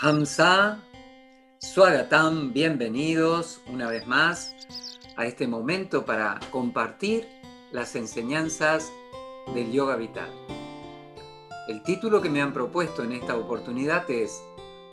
Hamza, 0.00 0.80
Swagatam, 1.60 2.52
bienvenidos 2.52 3.60
una 3.72 3.88
vez 3.88 4.04
más 4.08 4.52
a 5.16 5.24
este 5.24 5.46
momento 5.46 6.04
para 6.04 6.40
compartir 6.50 7.28
las 7.70 7.94
enseñanzas 7.94 8.90
del 9.54 9.70
yoga 9.70 9.94
vital. 9.94 10.30
El 11.68 11.80
título 11.84 12.20
que 12.20 12.28
me 12.28 12.42
han 12.42 12.52
propuesto 12.52 13.04
en 13.04 13.12
esta 13.12 13.36
oportunidad 13.36 14.10
es 14.10 14.42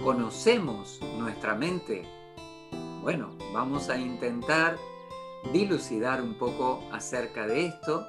¿Conocemos 0.04 1.00
nuestra 1.18 1.56
mente? 1.56 2.04
Bueno, 3.02 3.36
vamos 3.54 3.90
a 3.90 3.98
intentar 3.98 4.78
dilucidar 5.52 6.22
un 6.22 6.36
poco 6.36 6.88
acerca 6.92 7.48
de 7.48 7.66
esto. 7.66 8.06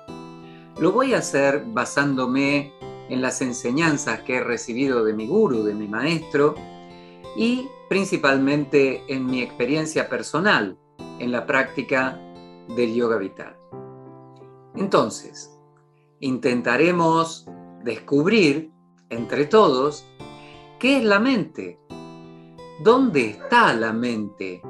Lo 0.79 0.93
voy 0.93 1.15
a 1.15 1.19
hacer 1.19 1.65
basándome 1.69 2.71
en 3.09 3.23
las 3.23 3.41
enseñanzas 3.41 4.21
que 4.21 4.37
he 4.37 4.45
recibido 4.45 5.05
de 5.05 5.15
mi 5.15 5.27
guru, 5.27 5.63
de 5.63 5.75
mi 5.75 5.89
maestro, 5.89 6.55
y 7.37 7.69
principalmente 7.89 9.05
en 9.09 9.27
mi 9.27 9.43
experiencia 9.43 10.09
personal 10.09 10.79
en 11.19 11.33
la 11.33 11.47
práctica 11.47 12.19
del 12.69 12.95
yoga 12.95 13.17
vital. 13.17 13.57
Entonces, 14.75 15.57
intentaremos 16.21 17.47
descubrir 17.85 18.71
entre 19.11 19.45
todos 19.45 20.07
qué 20.79 20.99
es 20.99 21.05
la 21.05 21.21
mente, 21.21 21.79
dónde 22.83 23.31
está 23.31 23.75
la 23.75 23.93
mente, 23.93 24.63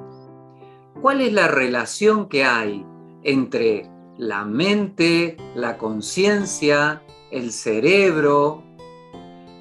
cuál 1.01 1.21
es 1.21 1.33
la 1.33 1.49
relación 1.49 2.29
que 2.29 2.45
hay 2.45 2.85
entre 3.23 3.89
la 4.19 4.45
mente, 4.45 5.37
la 5.55 5.79
conciencia, 5.79 7.03
el 7.31 7.53
cerebro, 7.53 8.63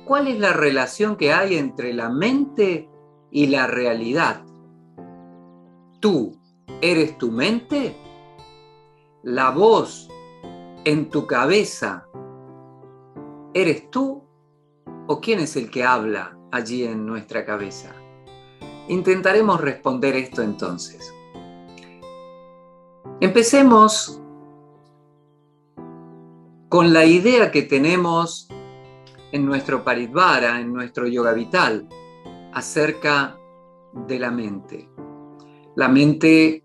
cuál 0.05 0.27
es 0.27 0.39
la 0.39 0.53
relación 0.53 1.15
que 1.15 1.31
hay 1.31 1.55
entre 1.55 1.93
la 1.93 2.09
mente 2.09 2.89
y 3.31 3.47
la 3.47 3.67
realidad. 3.67 4.43
¿Tú 5.99 6.37
eres 6.81 7.17
tu 7.17 7.31
mente? 7.31 7.95
¿La 9.23 9.51
voz 9.51 10.09
en 10.83 11.09
tu 11.09 11.25
cabeza 11.25 12.07
eres 13.53 13.89
tú? 13.89 14.23
¿O 15.07 15.19
quién 15.19 15.39
es 15.39 15.55
el 15.55 15.69
que 15.69 15.83
habla 15.83 16.37
allí 16.51 16.83
en 16.83 17.05
nuestra 17.05 17.45
cabeza? 17.45 17.95
Intentaremos 18.87 19.61
responder 19.61 20.15
esto 20.15 20.41
entonces. 20.41 21.13
Empecemos 23.19 24.19
con 26.69 26.93
la 26.93 27.05
idea 27.05 27.51
que 27.51 27.61
tenemos 27.63 28.47
en 29.31 29.45
nuestro 29.45 29.83
Paridvara, 29.83 30.59
en 30.59 30.73
nuestro 30.73 31.07
yoga 31.07 31.33
vital, 31.33 31.87
acerca 32.53 33.37
de 34.07 34.19
la 34.19 34.31
mente. 34.31 34.89
La 35.75 35.87
mente 35.87 36.63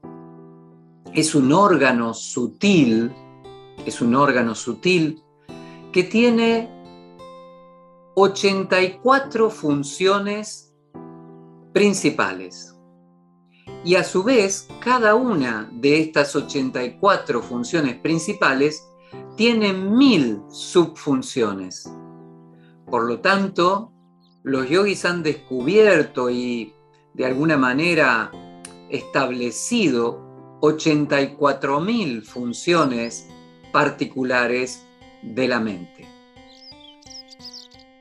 es 1.12 1.34
un 1.34 1.52
órgano 1.52 2.12
sutil, 2.14 3.12
es 3.84 4.00
un 4.00 4.14
órgano 4.14 4.54
sutil 4.54 5.22
que 5.92 6.04
tiene 6.04 6.70
84 8.14 9.50
funciones 9.50 10.74
principales. 11.72 12.74
Y 13.84 13.94
a 13.94 14.04
su 14.04 14.22
vez, 14.22 14.68
cada 14.80 15.14
una 15.14 15.70
de 15.72 16.00
estas 16.00 16.34
84 16.34 17.42
funciones 17.42 17.96
principales 17.96 18.86
tiene 19.36 19.72
mil 19.72 20.42
subfunciones. 20.48 21.90
Por 22.90 23.04
lo 23.04 23.20
tanto, 23.20 23.92
los 24.46 24.68
yogis 24.68 25.04
han 25.04 25.24
descubierto 25.24 26.30
y 26.30 26.72
de 27.14 27.26
alguna 27.26 27.56
manera 27.56 28.30
establecido 28.88 30.20
84.000 30.60 32.22
funciones 32.22 33.28
particulares 33.72 34.86
de 35.20 35.48
la 35.48 35.58
mente. 35.58 36.06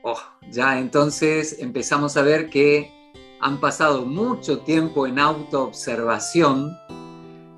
Oh, 0.04 0.20
ya 0.48 0.78
entonces 0.78 1.56
empezamos 1.58 2.16
a 2.16 2.22
ver 2.22 2.48
que 2.48 2.92
han 3.40 3.58
pasado 3.58 4.06
mucho 4.06 4.60
tiempo 4.60 5.08
en 5.08 5.18
autoobservación 5.18 6.70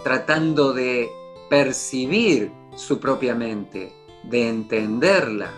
tratando 0.02 0.72
de 0.72 1.10
percibir 1.50 2.50
su 2.74 2.98
propia 2.98 3.34
mente, 3.34 3.92
de 4.24 4.48
entenderla 4.48 5.52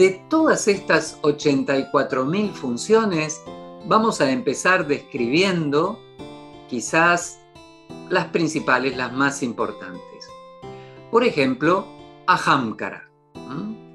de 0.00 0.24
todas 0.30 0.66
estas 0.66 1.20
84.000 1.20 2.52
funciones, 2.54 3.42
vamos 3.84 4.22
a 4.22 4.30
empezar 4.30 4.86
describiendo 4.86 6.00
quizás 6.70 7.38
las 8.08 8.28
principales, 8.28 8.96
las 8.96 9.12
más 9.12 9.42
importantes. 9.42 10.26
Por 11.10 11.22
ejemplo, 11.22 11.86
Ahamkara. 12.26 13.10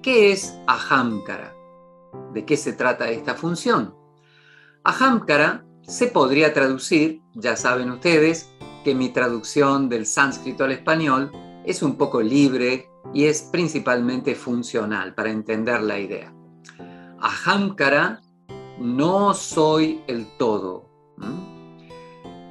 ¿Qué 0.03 0.31
es 0.31 0.55
Ahamkara? 0.67 1.55
¿De 2.33 2.45
qué 2.45 2.55
se 2.55 2.73
trata 2.73 3.09
esta 3.09 3.33
función? 3.33 3.95
Ahamkara 4.83 5.65
se 5.81 6.05
podría 6.05 6.53
traducir, 6.53 7.23
ya 7.33 7.55
saben 7.55 7.89
ustedes, 7.89 8.51
que 8.83 8.93
mi 8.93 9.09
traducción 9.09 9.89
del 9.89 10.05
sánscrito 10.05 10.65
al 10.65 10.73
español 10.73 11.31
es 11.65 11.81
un 11.81 11.95
poco 11.97 12.21
libre 12.21 12.91
y 13.15 13.27
es 13.27 13.43
principalmente 13.43 14.35
funcional 14.35 15.15
para 15.15 15.31
entender 15.31 15.81
la 15.81 15.97
idea. 15.97 16.35
Ahamkara, 17.21 18.21
no 18.77 19.33
soy 19.33 20.01
el 20.07 20.27
todo. 20.37 20.89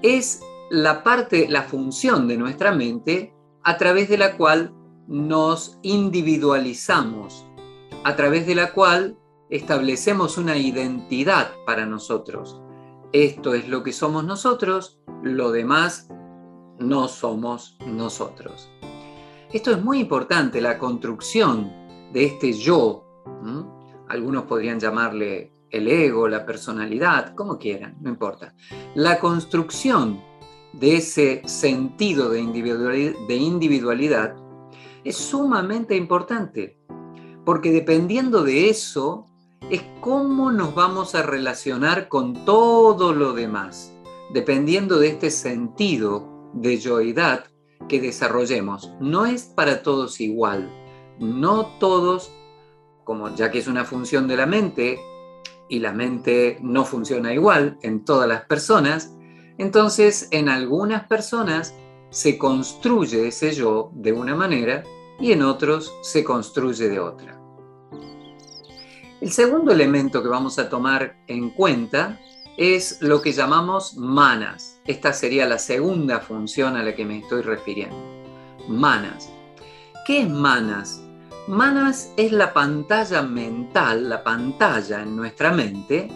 Es 0.02 0.40
la 0.70 1.04
parte, 1.04 1.48
la 1.50 1.64
función 1.64 2.26
de 2.26 2.38
nuestra 2.38 2.72
mente 2.72 3.34
a 3.62 3.76
través 3.76 4.08
de 4.08 4.16
la 4.16 4.38
cual 4.38 4.74
nos 5.06 5.78
individualizamos, 5.82 7.44
a 8.02 8.16
través 8.16 8.46
de 8.46 8.54
la 8.54 8.72
cual 8.72 9.18
establecemos 9.50 10.38
una 10.38 10.56
identidad 10.56 11.52
para 11.66 11.84
nosotros. 11.84 12.62
Esto 13.12 13.52
es 13.52 13.68
lo 13.68 13.82
que 13.82 13.92
somos 13.92 14.24
nosotros, 14.24 14.98
lo 15.22 15.52
demás 15.52 16.08
no 16.78 17.06
somos 17.08 17.76
nosotros. 17.86 18.70
Esto 19.54 19.70
es 19.70 19.80
muy 19.80 20.00
importante, 20.00 20.60
la 20.60 20.80
construcción 20.80 21.72
de 22.12 22.24
este 22.24 22.52
yo. 22.52 23.04
Algunos 24.08 24.46
podrían 24.46 24.80
llamarle 24.80 25.52
el 25.70 25.86
ego, 25.86 26.26
la 26.26 26.44
personalidad, 26.44 27.36
como 27.36 27.56
quieran, 27.56 27.96
no 28.00 28.10
importa. 28.10 28.52
La 28.96 29.20
construcción 29.20 30.20
de 30.72 30.96
ese 30.96 31.42
sentido 31.46 32.30
de 32.30 32.40
individualidad, 32.40 33.14
de 33.28 33.36
individualidad 33.36 34.34
es 35.04 35.16
sumamente 35.16 35.94
importante, 35.94 36.76
porque 37.44 37.70
dependiendo 37.70 38.42
de 38.42 38.70
eso 38.70 39.28
es 39.70 39.84
cómo 40.00 40.50
nos 40.50 40.74
vamos 40.74 41.14
a 41.14 41.22
relacionar 41.22 42.08
con 42.08 42.44
todo 42.44 43.14
lo 43.14 43.32
demás, 43.34 43.94
dependiendo 44.32 44.98
de 44.98 45.10
este 45.10 45.30
sentido 45.30 46.50
de 46.54 46.76
yoidad 46.78 47.53
que 47.88 48.00
desarrollemos. 48.00 48.92
No 49.00 49.26
es 49.26 49.44
para 49.44 49.82
todos 49.82 50.20
igual. 50.20 50.70
No 51.18 51.66
todos, 51.78 52.32
como 53.04 53.34
ya 53.34 53.50
que 53.50 53.58
es 53.58 53.66
una 53.66 53.84
función 53.84 54.26
de 54.28 54.36
la 54.36 54.46
mente 54.46 54.98
y 55.68 55.78
la 55.78 55.92
mente 55.92 56.58
no 56.62 56.84
funciona 56.84 57.32
igual 57.32 57.78
en 57.82 58.04
todas 58.04 58.28
las 58.28 58.44
personas, 58.44 59.14
entonces 59.58 60.28
en 60.30 60.48
algunas 60.48 61.06
personas 61.06 61.74
se 62.10 62.38
construye 62.38 63.28
ese 63.28 63.52
yo 63.52 63.90
de 63.94 64.12
una 64.12 64.34
manera 64.34 64.84
y 65.18 65.32
en 65.32 65.42
otros 65.42 65.92
se 66.02 66.24
construye 66.24 66.88
de 66.88 67.00
otra. 67.00 67.40
El 69.20 69.32
segundo 69.32 69.72
elemento 69.72 70.22
que 70.22 70.28
vamos 70.28 70.58
a 70.58 70.68
tomar 70.68 71.16
en 71.28 71.50
cuenta 71.50 72.20
es 72.56 73.00
lo 73.00 73.22
que 73.22 73.32
llamamos 73.32 73.96
manas. 73.96 74.73
Esta 74.86 75.14
sería 75.14 75.46
la 75.46 75.58
segunda 75.58 76.20
función 76.20 76.76
a 76.76 76.82
la 76.82 76.94
que 76.94 77.06
me 77.06 77.18
estoy 77.18 77.40
refiriendo. 77.40 77.96
Manas. 78.68 79.30
¿Qué 80.06 80.20
es 80.20 80.28
manas? 80.28 81.02
Manas 81.48 82.12
es 82.18 82.32
la 82.32 82.52
pantalla 82.52 83.22
mental, 83.22 84.10
la 84.10 84.22
pantalla 84.22 85.00
en 85.00 85.16
nuestra 85.16 85.52
mente, 85.52 86.08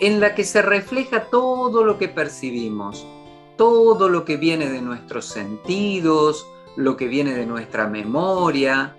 en 0.00 0.20
la 0.20 0.34
que 0.34 0.44
se 0.44 0.62
refleja 0.62 1.24
todo 1.24 1.84
lo 1.84 1.98
que 1.98 2.08
percibimos, 2.08 3.06
todo 3.58 4.08
lo 4.08 4.24
que 4.24 4.38
viene 4.38 4.70
de 4.70 4.80
nuestros 4.80 5.26
sentidos, 5.26 6.46
lo 6.76 6.96
que 6.96 7.08
viene 7.08 7.34
de 7.34 7.44
nuestra 7.44 7.88
memoria. 7.88 8.96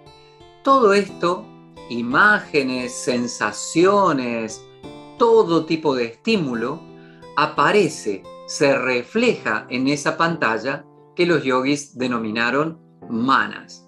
Todo 0.63 0.93
esto, 0.93 1.45
imágenes, 1.89 2.93
sensaciones, 2.93 4.63
todo 5.17 5.65
tipo 5.65 5.95
de 5.95 6.05
estímulo 6.05 6.79
aparece, 7.35 8.21
se 8.45 8.77
refleja 8.77 9.65
en 9.69 9.87
esa 9.87 10.17
pantalla 10.17 10.85
que 11.15 11.25
los 11.25 11.43
yogis 11.43 11.97
denominaron 11.97 12.79
manas. 13.09 13.87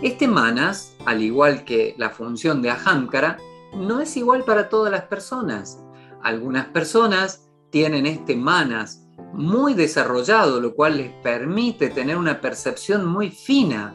Este 0.00 0.28
manas, 0.28 0.96
al 1.06 1.22
igual 1.22 1.64
que 1.64 1.94
la 1.98 2.10
función 2.10 2.62
de 2.62 2.70
ahamkara, 2.70 3.38
no 3.74 4.00
es 4.00 4.16
igual 4.16 4.44
para 4.44 4.68
todas 4.68 4.92
las 4.92 5.02
personas. 5.02 5.82
Algunas 6.22 6.66
personas 6.66 7.48
tienen 7.70 8.06
este 8.06 8.36
manas 8.36 9.04
muy 9.32 9.74
desarrollado, 9.74 10.60
lo 10.60 10.74
cual 10.74 10.98
les 10.98 11.12
permite 11.22 11.90
tener 11.90 12.16
una 12.16 12.40
percepción 12.40 13.04
muy 13.04 13.30
fina, 13.30 13.94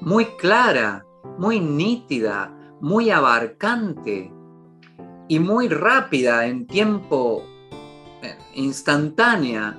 muy 0.00 0.24
clara, 0.36 1.04
muy 1.38 1.60
nítida, 1.60 2.52
muy 2.80 3.10
abarcante 3.10 4.32
y 5.28 5.38
muy 5.38 5.68
rápida 5.68 6.46
en 6.46 6.66
tiempo 6.66 7.44
instantánea 8.54 9.78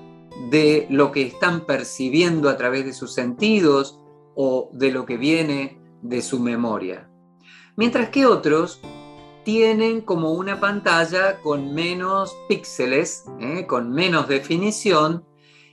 de 0.49 0.87
lo 0.89 1.11
que 1.11 1.23
están 1.23 1.65
percibiendo 1.65 2.49
a 2.49 2.57
través 2.57 2.85
de 2.85 2.93
sus 2.93 3.13
sentidos 3.13 3.99
o 4.35 4.69
de 4.73 4.91
lo 4.91 5.05
que 5.05 5.17
viene 5.17 5.81
de 6.01 6.21
su 6.21 6.39
memoria. 6.39 7.09
Mientras 7.75 8.09
que 8.09 8.25
otros 8.25 8.81
tienen 9.43 10.01
como 10.01 10.33
una 10.33 10.59
pantalla 10.59 11.41
con 11.41 11.73
menos 11.73 12.35
píxeles, 12.47 13.25
¿eh? 13.39 13.65
con 13.67 13.91
menos 13.91 14.27
definición, 14.27 15.25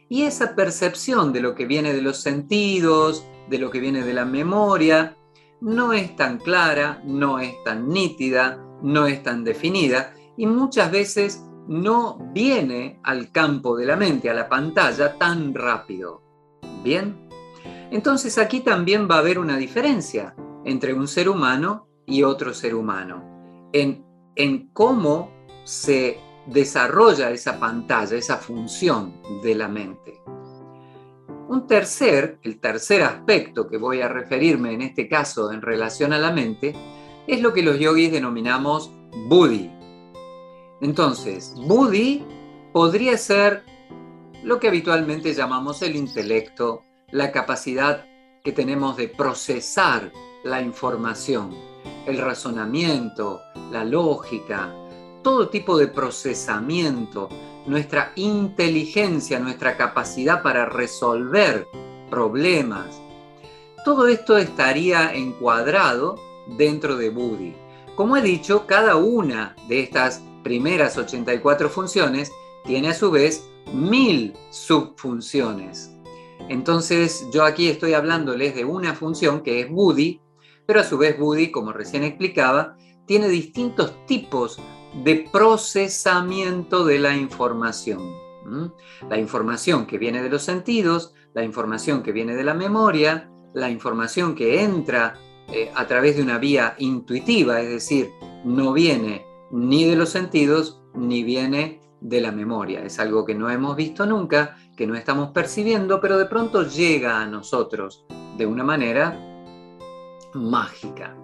y 0.08 0.22
esa 0.22 0.54
percepción 0.54 1.32
de 1.32 1.40
lo 1.40 1.54
que 1.54 1.66
viene 1.66 1.92
de 1.92 2.02
los 2.02 2.22
sentidos, 2.22 3.26
de 3.48 3.58
lo 3.58 3.70
que 3.70 3.80
viene 3.80 4.02
de 4.02 4.14
la 4.14 4.24
memoria, 4.24 5.16
no 5.60 5.92
es 5.92 6.14
tan 6.16 6.38
clara, 6.38 7.02
no 7.04 7.38
es 7.38 7.54
tan 7.64 7.88
nítida, 7.88 8.64
no 8.82 9.06
es 9.06 9.22
tan 9.22 9.44
definida, 9.44 10.14
y 10.36 10.46
muchas 10.46 10.90
veces 10.90 11.42
no 11.68 12.18
viene 12.32 13.00
al 13.02 13.30
campo 13.32 13.76
de 13.76 13.86
la 13.86 13.96
mente, 13.96 14.30
a 14.30 14.34
la 14.34 14.48
pantalla, 14.48 15.16
tan 15.18 15.54
rápido. 15.54 16.22
¿Bien? 16.82 17.28
Entonces 17.90 18.38
aquí 18.38 18.60
también 18.60 19.08
va 19.10 19.16
a 19.16 19.18
haber 19.18 19.38
una 19.38 19.56
diferencia 19.56 20.34
entre 20.64 20.94
un 20.94 21.06
ser 21.06 21.28
humano 21.28 21.86
y 22.06 22.22
otro 22.22 22.54
ser 22.54 22.74
humano, 22.74 23.68
en, 23.72 24.04
en 24.34 24.68
cómo 24.72 25.30
se 25.64 26.20
desarrolla 26.46 27.30
esa 27.30 27.58
pantalla, 27.58 28.16
esa 28.16 28.36
función 28.36 29.14
de 29.42 29.54
la 29.54 29.68
mente. 29.68 30.20
Un 31.48 31.66
tercer, 31.66 32.38
el 32.42 32.58
tercer 32.58 33.02
aspecto 33.02 33.68
que 33.68 33.76
voy 33.76 34.00
a 34.00 34.08
referirme 34.08 34.72
en 34.72 34.82
este 34.82 35.08
caso 35.08 35.52
en 35.52 35.62
relación 35.62 36.12
a 36.12 36.18
la 36.18 36.32
mente, 36.32 36.74
es 37.26 37.40
lo 37.40 37.52
que 37.52 37.62
los 37.62 37.78
yogis 37.78 38.10
denominamos 38.10 38.90
buddhi. 39.28 39.70
Entonces, 40.80 41.54
buddhi 41.56 42.24
podría 42.72 43.16
ser 43.16 43.64
lo 44.42 44.60
que 44.60 44.68
habitualmente 44.68 45.34
llamamos 45.34 45.82
el 45.82 45.96
intelecto, 45.96 46.82
la 47.10 47.32
capacidad 47.32 48.04
que 48.44 48.52
tenemos 48.52 48.96
de 48.96 49.08
procesar 49.08 50.12
la 50.44 50.62
información, 50.62 51.54
el 52.06 52.18
razonamiento, 52.18 53.40
la 53.72 53.84
lógica, 53.84 54.72
todo 55.22 55.48
tipo 55.48 55.76
de 55.76 55.88
procesamiento, 55.88 57.28
nuestra 57.66 58.12
inteligencia, 58.14 59.40
nuestra 59.40 59.76
capacidad 59.76 60.42
para 60.42 60.66
resolver 60.66 61.66
problemas. 62.10 63.00
Todo 63.84 64.06
esto 64.06 64.36
estaría 64.36 65.12
encuadrado 65.14 66.16
dentro 66.46 66.96
de 66.96 67.10
Buddhi. 67.10 67.56
Como 67.96 68.16
he 68.16 68.22
dicho, 68.22 68.66
cada 68.66 68.96
una 68.96 69.56
de 69.68 69.80
estas 69.80 70.22
primeras 70.46 70.96
84 70.96 71.68
funciones 71.68 72.30
tiene 72.64 72.90
a 72.90 72.94
su 72.94 73.10
vez 73.10 73.50
mil 73.74 74.32
subfunciones. 74.50 75.90
Entonces 76.48 77.26
yo 77.32 77.44
aquí 77.44 77.66
estoy 77.66 77.94
hablándoles 77.94 78.54
de 78.54 78.64
una 78.64 78.94
función 78.94 79.40
que 79.40 79.58
es 79.58 79.68
Buddhi, 79.68 80.20
pero 80.64 80.78
a 80.78 80.84
su 80.84 80.98
vez 80.98 81.18
Buddhi, 81.18 81.50
como 81.50 81.72
recién 81.72 82.04
explicaba, 82.04 82.76
tiene 83.06 83.26
distintos 83.26 84.06
tipos 84.06 84.60
de 85.02 85.28
procesamiento 85.32 86.84
de 86.84 87.00
la 87.00 87.16
información. 87.16 88.14
La 89.10 89.18
información 89.18 89.84
que 89.84 89.98
viene 89.98 90.22
de 90.22 90.30
los 90.30 90.44
sentidos, 90.44 91.12
la 91.34 91.42
información 91.42 92.04
que 92.04 92.12
viene 92.12 92.36
de 92.36 92.44
la 92.44 92.54
memoria, 92.54 93.28
la 93.52 93.68
información 93.68 94.36
que 94.36 94.62
entra 94.62 95.18
eh, 95.48 95.72
a 95.74 95.88
través 95.88 96.14
de 96.14 96.22
una 96.22 96.38
vía 96.38 96.76
intuitiva, 96.78 97.60
es 97.60 97.68
decir, 97.68 98.12
no 98.44 98.72
viene 98.72 99.26
ni 99.50 99.84
de 99.84 99.96
los 99.96 100.10
sentidos 100.10 100.82
ni 100.94 101.22
viene 101.22 101.80
de 102.00 102.20
la 102.20 102.32
memoria. 102.32 102.82
Es 102.82 102.98
algo 102.98 103.24
que 103.24 103.34
no 103.34 103.50
hemos 103.50 103.76
visto 103.76 104.06
nunca, 104.06 104.56
que 104.76 104.86
no 104.86 104.94
estamos 104.94 105.30
percibiendo, 105.30 106.00
pero 106.00 106.18
de 106.18 106.26
pronto 106.26 106.62
llega 106.62 107.20
a 107.20 107.26
nosotros 107.26 108.04
de 108.36 108.46
una 108.46 108.64
manera 108.64 109.18
mágica. 110.34 111.16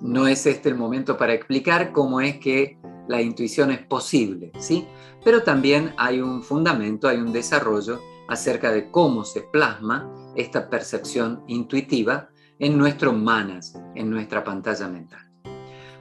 No 0.00 0.26
es 0.26 0.46
este 0.46 0.68
el 0.68 0.74
momento 0.76 1.16
para 1.16 1.34
explicar 1.34 1.92
cómo 1.92 2.20
es 2.20 2.38
que 2.38 2.78
la 3.08 3.20
intuición 3.20 3.70
es 3.70 3.80
posible, 3.80 4.52
¿sí? 4.58 4.86
Pero 5.24 5.42
también 5.42 5.92
hay 5.96 6.20
un 6.20 6.42
fundamento, 6.42 7.08
hay 7.08 7.18
un 7.18 7.32
desarrollo 7.32 8.00
acerca 8.28 8.72
de 8.72 8.90
cómo 8.90 9.24
se 9.24 9.42
plasma 9.42 10.10
esta 10.36 10.70
percepción 10.70 11.44
intuitiva 11.46 12.30
en 12.58 12.78
nuestro 12.78 13.12
manas, 13.12 13.74
en 13.94 14.10
nuestra 14.10 14.44
pantalla 14.44 14.88
mental. 14.88 15.31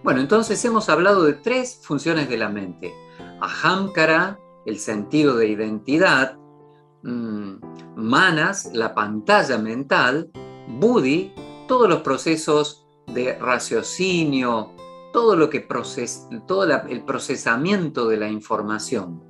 Bueno, 0.04 0.20
entonces 0.20 0.64
hemos 0.66 0.90
hablado 0.90 1.24
de 1.24 1.34
tres 1.34 1.80
funciones 1.84 2.28
de 2.28 2.38
la 2.38 2.50
mente. 2.50 2.94
Ahamkara, 3.40 4.40
el 4.66 4.80
sentido 4.80 5.36
de 5.36 5.48
identidad, 5.48 6.38
mm, 7.04 7.56
manas, 7.96 8.72
la 8.74 8.96
pantalla 8.96 9.60
mental, 9.60 10.32
buddhi, 10.68 11.34
todos 11.68 11.88
los 11.88 12.02
procesos 12.02 12.88
de 13.14 13.38
raciocinio, 13.38 14.72
todo 15.14 15.36
lo 15.36 15.50
que 15.52 15.68
todo 16.48 16.64
el 16.64 17.04
procesamiento 17.04 18.08
de 18.08 18.18
la 18.18 18.30
información. 18.30 19.22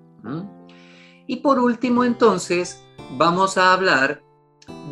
Y 1.27 1.37
por 1.37 1.59
último, 1.59 2.05
entonces, 2.05 2.81
vamos 3.17 3.57
a 3.57 3.73
hablar 3.73 4.23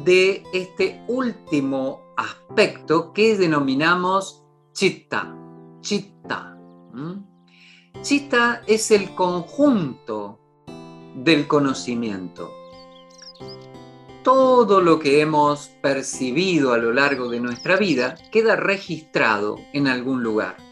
de 0.03 0.43
este 0.53 1.03
último 1.07 2.01
aspecto 2.17 3.13
que 3.13 3.37
denominamos 3.37 4.43
chitta. 4.73 5.38
Chitta. 5.81 6.57
Chitta 8.01 8.61
es 8.67 8.91
el 8.91 9.13
conjunto 9.15 10.39
del 11.15 11.47
conocimiento. 11.47 12.51
Todo 14.23 14.81
lo 14.81 14.99
que 14.99 15.21
hemos 15.21 15.69
percibido 15.81 16.73
a 16.73 16.77
lo 16.77 16.93
largo 16.93 17.29
de 17.29 17.39
nuestra 17.39 17.77
vida 17.77 18.15
queda 18.31 18.55
registrado 18.55 19.57
en 19.73 19.87
algún 19.87 20.23
lugar 20.23 20.69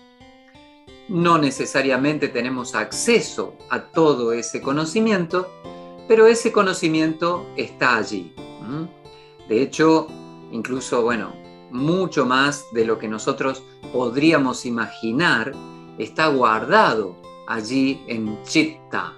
no 1.09 1.37
necesariamente 1.37 2.27
tenemos 2.27 2.75
acceso 2.75 3.55
a 3.69 3.81
todo 3.81 4.33
ese 4.33 4.61
conocimiento, 4.61 5.49
pero 6.07 6.27
ese 6.27 6.51
conocimiento 6.51 7.45
está 7.55 7.97
allí. 7.97 8.33
De 9.47 9.61
hecho, 9.61 10.07
incluso, 10.51 11.01
bueno, 11.01 11.33
mucho 11.71 12.25
más 12.25 12.65
de 12.73 12.85
lo 12.85 12.97
que 12.97 13.07
nosotros 13.07 13.63
podríamos 13.91 14.65
imaginar 14.65 15.53
está 15.97 16.27
guardado 16.27 17.15
allí 17.47 18.01
en 18.07 18.41
Chitta. 18.43 19.13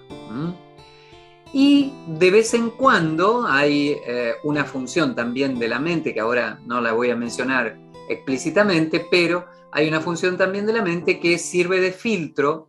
Y 1.51 1.91
de 2.07 2.31
vez 2.31 2.53
en 2.53 2.69
cuando 2.69 3.45
hay 3.47 3.97
eh, 4.05 4.33
una 4.43 4.65
función 4.65 5.15
también 5.15 5.57
de 5.57 5.67
la 5.67 5.79
mente, 5.79 6.13
que 6.13 6.19
ahora 6.19 6.59
no 6.65 6.79
la 6.79 6.93
voy 6.93 7.09
a 7.09 7.15
mencionar 7.15 7.77
explícitamente, 8.07 9.07
pero 9.09 9.45
hay 9.71 9.87
una 9.87 9.99
función 9.99 10.37
también 10.37 10.65
de 10.65 10.73
la 10.73 10.83
mente 10.83 11.19
que 11.19 11.37
sirve 11.39 11.79
de 11.79 11.91
filtro 11.91 12.67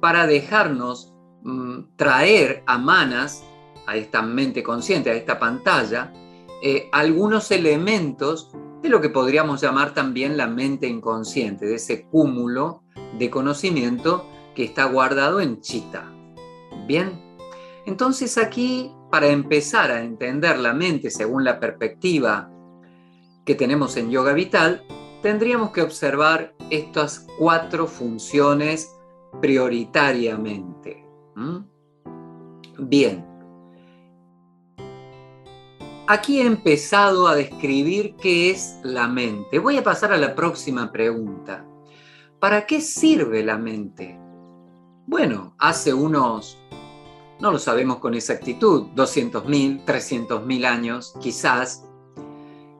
para 0.00 0.26
dejarnos 0.26 1.14
mm, 1.42 1.96
traer 1.96 2.64
a 2.66 2.78
manas, 2.78 3.44
a 3.86 3.96
esta 3.96 4.22
mente 4.22 4.62
consciente, 4.62 5.10
a 5.10 5.14
esta 5.14 5.38
pantalla, 5.38 6.12
eh, 6.62 6.88
algunos 6.92 7.50
elementos 7.52 8.50
de 8.82 8.88
lo 8.88 9.00
que 9.00 9.10
podríamos 9.10 9.60
llamar 9.60 9.94
también 9.94 10.36
la 10.36 10.46
mente 10.46 10.86
inconsciente, 10.86 11.66
de 11.66 11.74
ese 11.74 12.06
cúmulo 12.06 12.82
de 13.18 13.30
conocimiento 13.30 14.26
que 14.54 14.64
está 14.64 14.84
guardado 14.84 15.40
en 15.40 15.60
chita. 15.60 16.10
Bien, 16.86 17.20
entonces 17.86 18.38
aquí, 18.38 18.92
para 19.10 19.28
empezar 19.28 19.90
a 19.90 20.02
entender 20.02 20.58
la 20.58 20.72
mente 20.72 21.10
según 21.10 21.44
la 21.44 21.60
perspectiva 21.60 22.50
que 23.44 23.54
tenemos 23.54 23.96
en 23.96 24.10
yoga 24.10 24.32
vital, 24.32 24.82
tendríamos 25.22 25.70
que 25.70 25.82
observar 25.82 26.54
estas 26.70 27.26
cuatro 27.38 27.86
funciones 27.86 28.94
prioritariamente. 29.40 31.04
Bien. 32.78 33.29
Aquí 36.10 36.40
he 36.40 36.44
empezado 36.44 37.28
a 37.28 37.36
describir 37.36 38.16
qué 38.16 38.50
es 38.50 38.80
la 38.82 39.06
mente. 39.06 39.60
Voy 39.60 39.76
a 39.76 39.84
pasar 39.84 40.12
a 40.12 40.16
la 40.16 40.34
próxima 40.34 40.90
pregunta. 40.90 41.64
¿Para 42.40 42.66
qué 42.66 42.80
sirve 42.80 43.44
la 43.44 43.56
mente? 43.56 44.18
Bueno, 45.06 45.54
hace 45.56 45.94
unos, 45.94 46.58
no 47.38 47.52
lo 47.52 47.60
sabemos 47.60 47.98
con 47.98 48.14
exactitud, 48.14 48.88
200.000, 48.96 49.84
300.000 49.84 50.64
años, 50.66 51.14
quizás, 51.20 51.84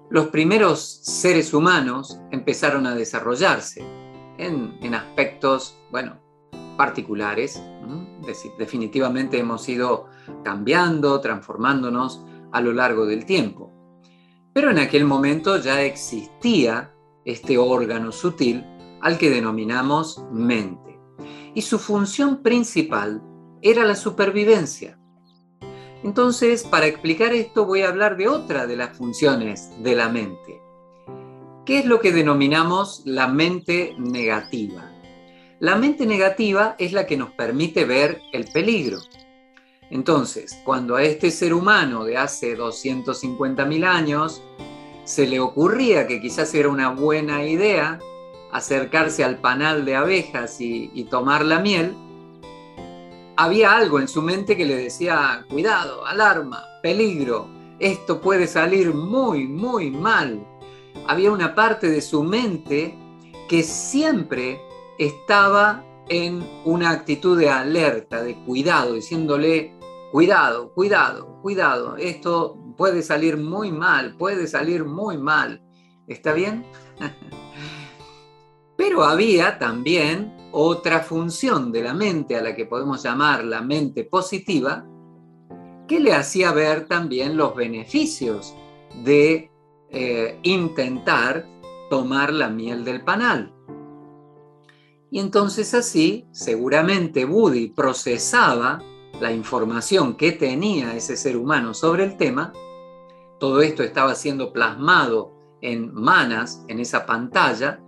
los 0.08 0.26
primeros 0.30 0.80
seres 0.80 1.54
humanos 1.54 2.18
empezaron 2.32 2.84
a 2.84 2.96
desarrollarse. 2.96 3.86
en, 4.38 4.92
aspectos, 4.92 5.78
bueno, 5.92 6.16
particulares. 6.76 7.62
Definitivamente 8.58 9.38
hemos 9.38 9.68
ido 9.68 10.06
cambiando, 10.42 11.20
transformándonos 11.20 12.24
a 12.52 12.60
lo 12.60 12.72
largo 12.72 13.06
del 13.06 13.24
tiempo. 13.24 13.72
Pero 14.52 14.70
en 14.70 14.78
aquel 14.78 15.04
momento 15.04 15.58
ya 15.58 15.82
existía 15.82 16.92
este 17.24 17.58
órgano 17.58 18.12
sutil 18.12 18.64
al 19.00 19.18
que 19.18 19.30
denominamos 19.30 20.24
mente. 20.32 20.98
Y 21.54 21.62
su 21.62 21.78
función 21.78 22.42
principal 22.42 23.22
era 23.62 23.84
la 23.84 23.94
supervivencia. 23.94 24.98
Entonces, 26.02 26.64
para 26.64 26.86
explicar 26.86 27.32
esto 27.32 27.66
voy 27.66 27.82
a 27.82 27.88
hablar 27.88 28.16
de 28.16 28.28
otra 28.28 28.66
de 28.66 28.76
las 28.76 28.96
funciones 28.96 29.70
de 29.82 29.94
la 29.94 30.08
mente. 30.08 30.60
¿Qué 31.66 31.80
es 31.80 31.84
lo 31.84 32.00
que 32.00 32.12
denominamos 32.12 33.02
la 33.04 33.28
mente 33.28 33.94
negativa? 33.98 34.90
La 35.60 35.76
mente 35.76 36.06
negativa 36.06 36.74
es 36.78 36.92
la 36.92 37.06
que 37.06 37.18
nos 37.18 37.32
permite 37.32 37.84
ver 37.84 38.22
el 38.32 38.46
peligro. 38.46 38.98
Entonces, 39.90 40.56
cuando 40.64 40.96
a 40.96 41.02
este 41.02 41.30
ser 41.30 41.52
humano 41.52 42.04
de 42.04 42.16
hace 42.16 42.56
250.000 42.56 43.84
años 43.84 44.42
se 45.04 45.26
le 45.26 45.40
ocurría 45.40 46.06
que 46.06 46.20
quizás 46.20 46.54
era 46.54 46.68
una 46.68 46.90
buena 46.90 47.44
idea 47.44 47.98
acercarse 48.52 49.24
al 49.24 49.38
panal 49.38 49.84
de 49.84 49.96
abejas 49.96 50.60
y, 50.60 50.90
y 50.94 51.04
tomar 51.04 51.44
la 51.44 51.58
miel, 51.58 51.94
había 53.36 53.76
algo 53.76 53.98
en 53.98 54.06
su 54.06 54.22
mente 54.22 54.56
que 54.56 54.64
le 54.64 54.76
decía, 54.76 55.44
cuidado, 55.48 56.06
alarma, 56.06 56.62
peligro, 56.82 57.48
esto 57.80 58.20
puede 58.20 58.46
salir 58.46 58.92
muy, 58.92 59.48
muy 59.48 59.90
mal. 59.90 60.46
Había 61.06 61.32
una 61.32 61.54
parte 61.54 61.88
de 61.88 62.02
su 62.02 62.22
mente 62.22 62.94
que 63.48 63.62
siempre 63.62 64.60
estaba 64.98 65.82
en 66.10 66.46
una 66.64 66.90
actitud 66.90 67.38
de 67.38 67.48
alerta, 67.48 68.22
de 68.22 68.34
cuidado, 68.44 68.94
diciéndole, 68.94 69.72
cuidado, 70.10 70.72
cuidado, 70.74 71.40
cuidado, 71.42 71.96
esto 71.96 72.58
puede 72.76 73.02
salir 73.02 73.36
muy 73.36 73.70
mal, 73.70 74.16
puede 74.16 74.46
salir 74.46 74.84
muy 74.84 75.18
mal. 75.18 75.62
¿Está 76.06 76.32
bien? 76.32 76.64
Pero 78.76 79.04
había 79.04 79.58
también 79.58 80.34
otra 80.52 81.00
función 81.00 81.70
de 81.70 81.82
la 81.82 81.94
mente 81.94 82.36
a 82.36 82.42
la 82.42 82.56
que 82.56 82.66
podemos 82.66 83.02
llamar 83.02 83.44
la 83.44 83.60
mente 83.60 84.04
positiva, 84.04 84.84
que 85.86 86.00
le 86.00 86.14
hacía 86.14 86.52
ver 86.52 86.86
también 86.86 87.36
los 87.36 87.54
beneficios 87.54 88.54
de 89.04 89.50
eh, 89.90 90.38
intentar 90.42 91.46
tomar 91.88 92.32
la 92.32 92.48
miel 92.48 92.84
del 92.84 93.04
panal. 93.04 93.52
Y 95.10 95.18
entonces 95.18 95.74
así, 95.74 96.26
seguramente 96.30 97.24
Buddy 97.24 97.68
procesaba 97.68 98.80
la 99.20 99.32
información 99.32 100.14
que 100.14 100.32
tenía 100.32 100.96
ese 100.96 101.16
ser 101.16 101.36
humano 101.36 101.74
sobre 101.74 102.04
el 102.04 102.16
tema. 102.16 102.52
Todo 103.38 103.62
esto 103.62 103.82
estaba 103.82 104.14
siendo 104.14 104.52
plasmado 104.52 105.32
en 105.60 105.94
manas, 105.94 106.64
en 106.68 106.80
esa 106.80 107.06
pantalla. 107.06 107.80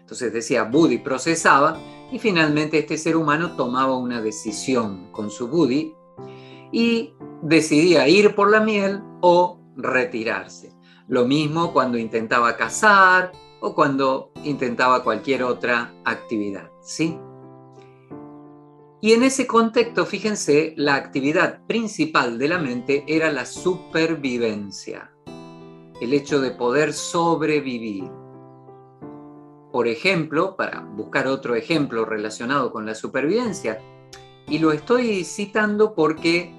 Entonces 0.00 0.32
decía, 0.32 0.64
Buddy 0.64 0.98
procesaba 0.98 1.78
y 2.12 2.18
finalmente 2.18 2.78
este 2.78 2.98
ser 2.98 3.16
humano 3.16 3.52
tomaba 3.56 3.96
una 3.96 4.20
decisión 4.20 5.10
con 5.12 5.30
su 5.30 5.48
Buddy 5.48 5.94
y 6.72 7.14
decidía 7.42 8.08
ir 8.08 8.34
por 8.34 8.50
la 8.50 8.60
miel 8.60 9.02
o 9.20 9.60
retirarse. 9.76 10.74
Lo 11.08 11.24
mismo 11.24 11.72
cuando 11.72 11.98
intentaba 11.98 12.56
cazar 12.56 13.32
o 13.60 13.74
cuando 13.74 14.32
intentaba 14.44 15.02
cualquier 15.02 15.42
otra 15.42 15.92
actividad, 16.04 16.70
¿sí? 16.80 17.18
Y 19.02 19.12
en 19.12 19.22
ese 19.22 19.46
contexto, 19.46 20.04
fíjense, 20.04 20.74
la 20.76 20.94
actividad 20.94 21.64
principal 21.66 22.38
de 22.38 22.48
la 22.48 22.58
mente 22.58 23.04
era 23.06 23.32
la 23.32 23.46
supervivencia, 23.46 25.10
el 26.02 26.12
hecho 26.12 26.40
de 26.40 26.50
poder 26.50 26.92
sobrevivir. 26.92 28.10
Por 29.72 29.88
ejemplo, 29.88 30.54
para 30.54 30.80
buscar 30.80 31.28
otro 31.28 31.54
ejemplo 31.54 32.04
relacionado 32.04 32.70
con 32.70 32.84
la 32.84 32.94
supervivencia, 32.94 33.80
y 34.46 34.58
lo 34.58 34.70
estoy 34.70 35.24
citando 35.24 35.94
porque 35.94 36.52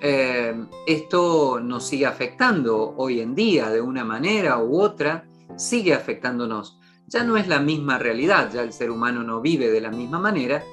eh, 0.00 0.54
esto 0.86 1.60
nos 1.60 1.86
sigue 1.86 2.06
afectando 2.06 2.94
hoy 2.96 3.20
en 3.20 3.34
día 3.34 3.68
de 3.68 3.82
una 3.82 4.04
manera 4.04 4.58
u 4.58 4.80
otra, 4.80 5.26
sigue 5.56 5.92
afectándonos. 5.92 6.78
Ya 7.08 7.24
no 7.24 7.36
es 7.36 7.46
la 7.46 7.60
misma 7.60 7.98
realidad, 7.98 8.50
ya 8.54 8.62
el 8.62 8.72
ser 8.72 8.90
humano 8.90 9.22
no 9.22 9.42
vive 9.42 9.70
de 9.70 9.82
la 9.82 9.90
misma 9.90 10.18
manera, 10.18 10.64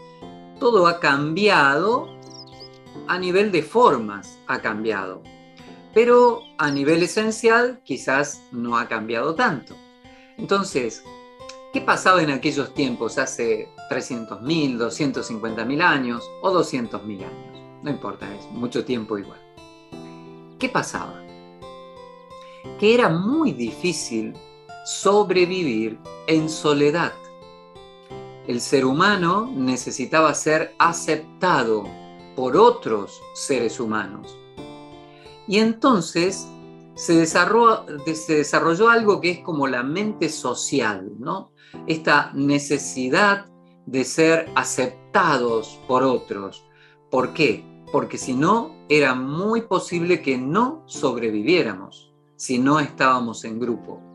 todo 0.62 0.86
ha 0.86 1.00
cambiado 1.00 2.08
a 3.08 3.18
nivel 3.18 3.52
de 3.52 3.64
formas, 3.64 4.38
ha 4.46 4.62
cambiado. 4.62 5.24
Pero 5.92 6.44
a 6.60 6.70
nivel 6.70 7.02
esencial 7.02 7.82
quizás 7.84 8.44
no 8.52 8.78
ha 8.78 8.88
cambiado 8.88 9.34
tanto. 9.34 9.76
Entonces, 10.38 11.04
¿qué 11.74 11.82
pasaba 11.82 12.22
en 12.22 12.30
aquellos 12.30 12.76
tiempos, 12.76 13.18
hace 13.18 13.70
300.000, 13.90 14.78
250.000 14.78 15.82
años 15.82 16.24
o 16.44 16.54
200.000 16.54 17.26
años? 17.26 17.82
No 17.82 17.90
importa, 17.90 18.32
es 18.32 18.46
mucho 18.52 18.86
tiempo 18.86 19.18
igual. 19.18 19.42
¿Qué 20.60 20.70
pasaba? 20.70 21.20
Que 22.80 22.94
era 22.94 23.10
muy 23.10 23.52
difícil 23.52 24.36
sobrevivir 24.86 25.98
en 26.28 26.48
soledad 26.48 27.14
el 28.52 28.60
ser 28.60 28.86
humano 28.86 29.50
necesitaba 29.56 30.34
ser 30.34 30.76
aceptado 30.78 31.86
por 32.36 32.58
otros 32.58 33.22
seres 33.34 33.80
humanos. 33.80 34.38
Y 35.48 35.60
entonces 35.60 36.48
se 36.96 37.16
desarrolló, 37.16 38.90
algo 38.90 39.22
que 39.22 39.32
es 39.32 39.40
como 39.40 39.68
la 39.68 39.84
mente 39.84 40.28
social, 40.28 41.14
¿no? 41.18 41.52
Esta 41.88 42.32
necesidad 42.34 43.46
de 43.86 44.04
ser 44.04 44.52
aceptados 44.56 45.80
por 45.88 46.04
otros. 46.04 46.66
¿Por 47.10 47.34
qué? 47.34 47.66
Porque 47.92 48.18
si 48.18 48.34
no, 48.34 48.76
era 48.90 49.16
muy 49.16 49.62
posible 49.62 50.22
que 50.22 50.38
no 50.38 50.84
sobreviviéramos 50.88 52.14
si 52.36 52.60
no 52.60 52.82
estábamos 52.82 53.46
en 53.46 53.60
grupo. 53.60 54.11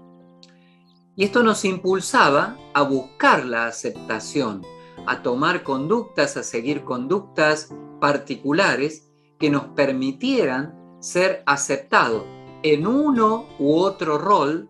Y 1.17 1.25
esto 1.25 1.43
nos 1.43 1.65
impulsaba 1.65 2.59
a 2.75 2.83
buscar 2.83 3.47
la 3.47 3.67
aceptación, 3.67 4.63
a 5.07 5.23
tomar 5.23 5.63
conductas, 5.63 6.37
a 6.37 6.43
seguir 6.43 6.85
conductas 6.85 7.75
particulares 8.01 9.11
que 9.39 9.49
nos 9.51 9.65
permitieran 9.69 10.79
ser 11.01 11.43
aceptados 11.47 12.25
en 12.63 12.87
uno 12.87 13.47
u 13.59 13.77
otro 13.77 14.19
rol 14.19 14.69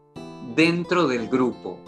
dentro 0.54 1.08
del 1.08 1.28
grupo. 1.28 1.80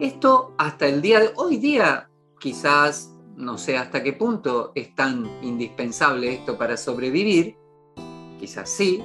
Esto 0.00 0.54
hasta 0.56 0.86
el 0.86 1.02
día 1.02 1.20
de 1.20 1.32
hoy 1.36 1.58
día, 1.58 2.08
quizás 2.40 3.12
no 3.36 3.58
sé 3.58 3.76
hasta 3.76 4.02
qué 4.02 4.14
punto 4.14 4.72
es 4.74 4.94
tan 4.94 5.26
indispensable 5.42 6.32
esto 6.32 6.56
para 6.56 6.78
sobrevivir, 6.78 7.58
quizás 8.40 8.70
sí, 8.70 9.04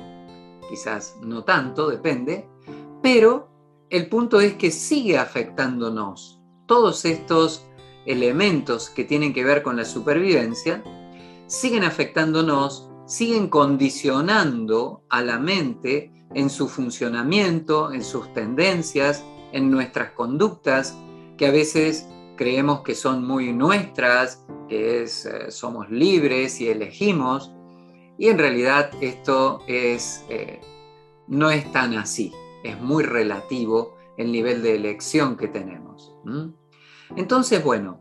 quizás 0.70 1.18
no 1.22 1.44
tanto, 1.44 1.90
depende, 1.90 2.48
pero 3.02 3.51
el 3.92 4.08
punto 4.08 4.40
es 4.40 4.54
que 4.54 4.72
sigue 4.72 5.18
afectándonos. 5.18 6.40
Todos 6.66 7.04
estos 7.04 7.68
elementos 8.06 8.90
que 8.90 9.04
tienen 9.04 9.34
que 9.34 9.44
ver 9.44 9.62
con 9.62 9.76
la 9.76 9.84
supervivencia 9.84 10.82
siguen 11.48 11.84
afectándonos, 11.84 12.90
siguen 13.06 13.50
condicionando 13.50 15.04
a 15.10 15.22
la 15.22 15.40
mente 15.40 16.10
en 16.34 16.50
su 16.50 16.70
funcionamiento, 16.70 17.92
en 17.92 18.02
sus 18.02 18.34
tendencias, 18.34 19.26
en 19.52 19.70
nuestras 19.70 20.12
conductas, 20.12 20.98
que 21.38 21.48
a 21.48 21.52
veces 21.52 22.08
creemos 22.38 22.84
que 22.84 22.96
son 22.96 23.28
muy 23.28 23.52
nuestras, 23.52 24.46
que 24.70 25.04
es, 25.04 25.26
eh, 25.26 25.52
somos 25.52 25.92
libres 25.92 26.62
y 26.62 26.70
elegimos, 26.70 27.52
y 28.18 28.30
en 28.30 28.38
realidad 28.38 28.90
esto 29.02 29.60
es, 29.68 30.24
eh, 30.30 30.62
no 31.28 31.52
es 31.52 31.70
tan 31.74 31.96
así 31.96 32.32
es 32.64 32.80
muy 32.80 33.04
relativo 33.04 33.96
el 34.18 34.32
nivel 34.32 34.62
de 34.62 34.76
elección 34.76 35.38
que 35.38 35.48
tenemos. 35.48 36.14
Entonces, 37.16 37.64
bueno, 37.64 38.00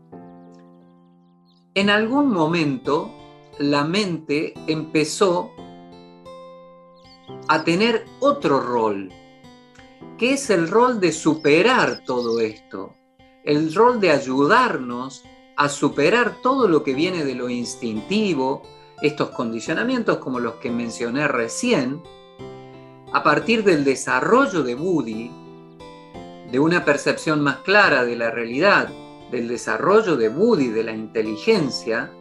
en 1.73 1.89
algún 1.89 2.29
momento 2.29 3.11
la 3.59 3.83
mente 3.83 4.53
empezó 4.67 5.51
a 7.47 7.63
tener 7.63 8.05
otro 8.19 8.59
rol, 8.59 9.09
que 10.17 10.33
es 10.33 10.49
el 10.49 10.67
rol 10.67 10.99
de 10.99 11.11
superar 11.11 12.03
todo 12.05 12.39
esto, 12.39 12.95
el 13.43 13.73
rol 13.73 13.99
de 13.99 14.11
ayudarnos 14.11 15.23
a 15.57 15.69
superar 15.69 16.41
todo 16.41 16.67
lo 16.67 16.83
que 16.83 16.93
viene 16.93 17.23
de 17.23 17.35
lo 17.35 17.49
instintivo, 17.49 18.63
estos 19.01 19.29
condicionamientos 19.29 20.17
como 20.17 20.39
los 20.39 20.55
que 20.55 20.71
mencioné 20.71 21.27
recién, 21.27 22.01
a 23.13 23.23
partir 23.23 23.63
del 23.63 23.83
desarrollo 23.83 24.63
de 24.63 24.75
Woody, 24.75 25.31
de 26.51 26.59
una 26.59 26.85
percepción 26.85 27.41
más 27.41 27.57
clara 27.57 28.03
de 28.03 28.15
la 28.15 28.31
realidad 28.31 28.89
del 29.31 29.47
desarrollo 29.47 30.17
de 30.17 30.29
Buddhi, 30.29 30.67
de 30.67 30.83
la 30.83 30.91
inteligencia, 30.91 32.11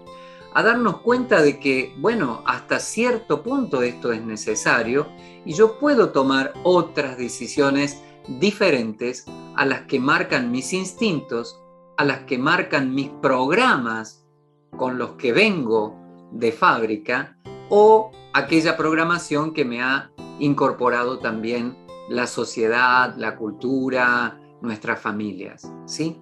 a 0.52 0.62
darnos 0.62 1.00
cuenta 1.00 1.42
de 1.42 1.59
que, 1.61 1.94
bueno, 1.99 2.42
hasta 2.44 2.80
cierto 2.80 3.42
punto 3.42 3.82
esto 3.82 4.12
es 4.12 4.23
necesario 4.23 5.09
y 5.44 5.52
yo 5.52 5.78
puedo 5.78 6.11
tomar 6.11 6.52
otras 6.62 7.16
decisiones 7.18 8.02
diferentes 8.38 9.26
a 9.56 9.64
las 9.64 9.82
que 9.82 10.00
marcan 10.00 10.50
mis 10.50 10.73
instintos, 10.73 11.61
a 11.97 12.04
las 12.04 12.20
que 12.20 12.38
marcan 12.38 12.94
mis 12.94 13.11
programas 13.20 14.25
con 14.76 14.99
los 14.99 15.12
que 15.12 15.32
vengo 15.32 15.97
de 16.32 16.52
fábrica 16.52 17.37
o 17.68 18.11
aquella 18.32 18.76
programación 18.76 19.52
que 19.52 19.64
me 19.64 19.82
ha 19.82 20.11
incorporado 20.40 21.20
también 21.20 21.76
la 22.09 22.26
sociedad, 22.26 23.14
la 23.16 23.37
cultura, 23.37 24.40
nuestras 24.61 25.00
familias, 25.00 25.73
¿sí? 25.87 26.20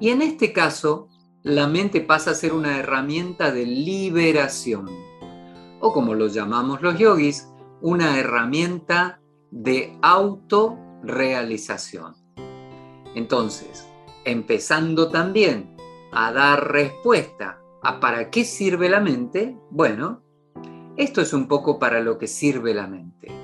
Y 0.00 0.08
en 0.08 0.22
este 0.22 0.52
caso, 0.52 1.08
la 1.42 1.66
mente 1.66 2.00
pasa 2.00 2.30
a 2.30 2.34
ser 2.34 2.54
una 2.54 2.78
herramienta 2.78 3.52
de 3.52 3.66
liberación, 3.66 4.88
o 5.80 5.92
como 5.92 6.14
lo 6.14 6.28
llamamos 6.28 6.80
los 6.80 6.98
yogis, 6.98 7.50
una 7.82 8.18
herramienta 8.18 9.20
de 9.50 9.98
autorrealización. 10.02 12.14
Entonces, 13.14 13.86
empezando 14.24 15.08
también 15.08 15.76
a 16.12 16.32
dar 16.32 16.72
respuesta 16.72 17.60
a 17.82 18.00
para 18.00 18.30
qué 18.30 18.44
sirve 18.44 18.88
la 18.88 19.00
mente, 19.00 19.56
bueno, 19.70 20.22
esto 20.96 21.20
es 21.22 21.32
un 21.32 21.48
poco 21.48 21.78
para 21.78 22.00
lo 22.00 22.18
que 22.18 22.26
sirve 22.26 22.74
la 22.74 22.86
mente. 22.86 23.39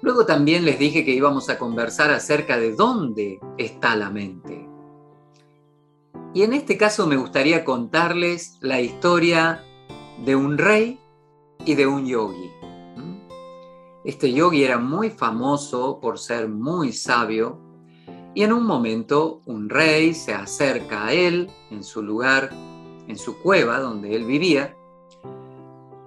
Luego 0.00 0.26
también 0.26 0.64
les 0.64 0.78
dije 0.78 1.04
que 1.04 1.12
íbamos 1.12 1.48
a 1.50 1.58
conversar 1.58 2.10
acerca 2.10 2.58
de 2.58 2.74
dónde 2.74 3.40
está 3.56 3.96
la 3.96 4.10
mente. 4.10 4.68
Y 6.34 6.42
en 6.42 6.52
este 6.52 6.76
caso 6.76 7.06
me 7.06 7.16
gustaría 7.16 7.64
contarles 7.64 8.58
la 8.60 8.80
historia 8.80 9.64
de 10.24 10.36
un 10.36 10.58
rey 10.58 11.00
y 11.64 11.74
de 11.74 11.86
un 11.86 12.06
yogi. 12.06 12.50
Este 14.04 14.32
yogi 14.32 14.62
era 14.62 14.78
muy 14.78 15.10
famoso 15.10 15.98
por 16.00 16.18
ser 16.18 16.48
muy 16.48 16.92
sabio 16.92 17.60
y 18.34 18.42
en 18.42 18.52
un 18.52 18.64
momento 18.64 19.42
un 19.46 19.68
rey 19.68 20.14
se 20.14 20.32
acerca 20.32 21.06
a 21.06 21.12
él 21.12 21.50
en 21.70 21.82
su 21.82 22.02
lugar, 22.02 22.50
en 23.08 23.18
su 23.18 23.38
cueva 23.38 23.80
donde 23.80 24.14
él 24.14 24.24
vivía, 24.24 24.76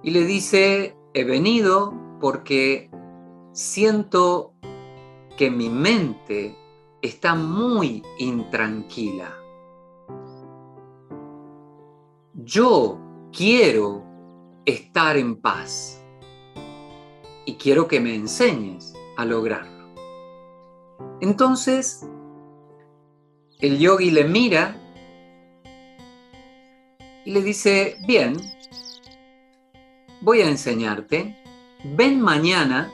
y 0.02 0.10
le 0.10 0.24
dice, 0.24 0.96
he 1.14 1.24
venido 1.24 1.94
porque 2.20 2.90
siento 3.52 4.54
que 5.36 5.50
mi 5.50 5.68
mente 5.68 6.56
está 7.02 7.34
muy 7.34 8.02
intranquila. 8.18 9.36
Yo 12.34 12.98
quiero 13.32 14.02
estar 14.64 15.16
en 15.16 15.40
paz 15.40 16.02
y 17.44 17.54
quiero 17.56 17.88
que 17.88 18.00
me 18.00 18.14
enseñes 18.14 18.94
a 19.16 19.24
lograrlo. 19.24 19.92
Entonces, 21.20 22.08
el 23.60 23.78
yogi 23.78 24.10
le 24.10 24.24
mira 24.24 24.76
y 27.24 27.32
le 27.32 27.42
dice, 27.42 27.96
bien, 28.06 28.36
voy 30.20 30.40
a 30.40 30.48
enseñarte, 30.48 31.36
ven 31.84 32.20
mañana 32.20 32.90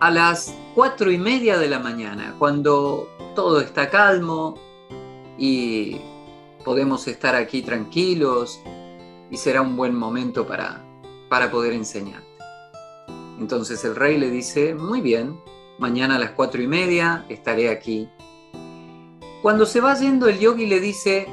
a 0.00 0.10
las 0.10 0.54
cuatro 0.74 1.10
y 1.10 1.18
media 1.18 1.58
de 1.58 1.68
la 1.68 1.78
mañana, 1.78 2.34
cuando 2.38 3.08
todo 3.34 3.60
está 3.60 3.90
calmo 3.90 4.58
y 5.36 5.96
podemos 6.64 7.06
estar 7.08 7.34
aquí 7.34 7.62
tranquilos 7.62 8.60
y 9.30 9.36
será 9.36 9.62
un 9.62 9.76
buen 9.76 9.94
momento 9.94 10.46
para, 10.46 10.84
para 11.28 11.50
poder 11.50 11.72
enseñarte. 11.72 12.26
Entonces 13.40 13.84
el 13.84 13.96
rey 13.96 14.18
le 14.18 14.30
dice, 14.30 14.74
muy 14.74 15.00
bien, 15.00 15.40
mañana 15.78 16.16
a 16.16 16.18
las 16.18 16.30
cuatro 16.32 16.62
y 16.62 16.66
media 16.66 17.24
estaré 17.28 17.70
aquí. 17.70 18.08
Cuando 19.42 19.66
se 19.66 19.80
va 19.80 19.94
yendo 19.94 20.28
el 20.28 20.38
yogi 20.38 20.66
le 20.66 20.80
dice, 20.80 21.26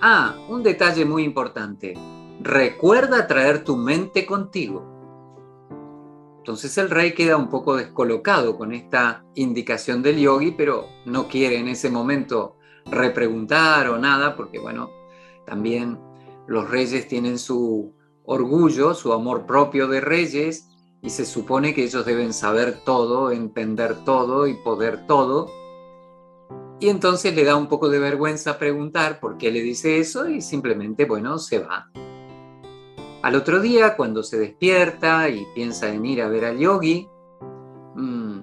ah, 0.00 0.36
un 0.48 0.62
detalle 0.62 1.04
muy 1.04 1.24
importante, 1.24 1.94
recuerda 2.40 3.26
traer 3.26 3.64
tu 3.64 3.76
mente 3.76 4.26
contigo. 4.26 4.93
Entonces 6.44 6.76
el 6.76 6.90
rey 6.90 7.14
queda 7.14 7.38
un 7.38 7.48
poco 7.48 7.74
descolocado 7.74 8.58
con 8.58 8.74
esta 8.74 9.24
indicación 9.34 10.02
del 10.02 10.18
yogi, 10.18 10.50
pero 10.50 10.88
no 11.06 11.26
quiere 11.26 11.56
en 11.58 11.68
ese 11.68 11.88
momento 11.88 12.58
repreguntar 12.84 13.88
o 13.88 13.96
nada, 13.96 14.36
porque 14.36 14.58
bueno, 14.58 14.90
también 15.46 15.98
los 16.46 16.68
reyes 16.68 17.08
tienen 17.08 17.38
su 17.38 17.94
orgullo, 18.26 18.92
su 18.92 19.14
amor 19.14 19.46
propio 19.46 19.88
de 19.88 20.02
reyes, 20.02 20.68
y 21.00 21.08
se 21.08 21.24
supone 21.24 21.72
que 21.72 21.84
ellos 21.84 22.04
deben 22.04 22.34
saber 22.34 22.84
todo, 22.84 23.30
entender 23.30 24.04
todo 24.04 24.46
y 24.46 24.52
poder 24.52 25.06
todo. 25.06 25.50
Y 26.78 26.90
entonces 26.90 27.34
le 27.34 27.44
da 27.44 27.56
un 27.56 27.68
poco 27.68 27.88
de 27.88 28.00
vergüenza 28.00 28.58
preguntar 28.58 29.18
por 29.18 29.38
qué 29.38 29.50
le 29.50 29.62
dice 29.62 29.98
eso 29.98 30.28
y 30.28 30.42
simplemente, 30.42 31.06
bueno, 31.06 31.38
se 31.38 31.60
va. 31.60 31.90
Al 33.24 33.36
otro 33.36 33.58
día, 33.58 33.96
cuando 33.96 34.22
se 34.22 34.38
despierta 34.38 35.30
y 35.30 35.46
piensa 35.54 35.88
en 35.88 36.04
ir 36.04 36.20
a 36.20 36.28
ver 36.28 36.44
al 36.44 36.58
yogi, 36.58 37.08
mm, 37.94 38.40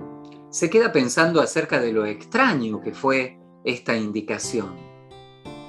se 0.49 0.71
queda 0.71 0.91
pensando 0.91 1.39
acerca 1.39 1.79
de 1.79 1.93
lo 1.93 2.03
extraño 2.07 2.81
que 2.81 2.91
fue 2.91 3.39
esta 3.63 3.95
indicación. 3.95 4.75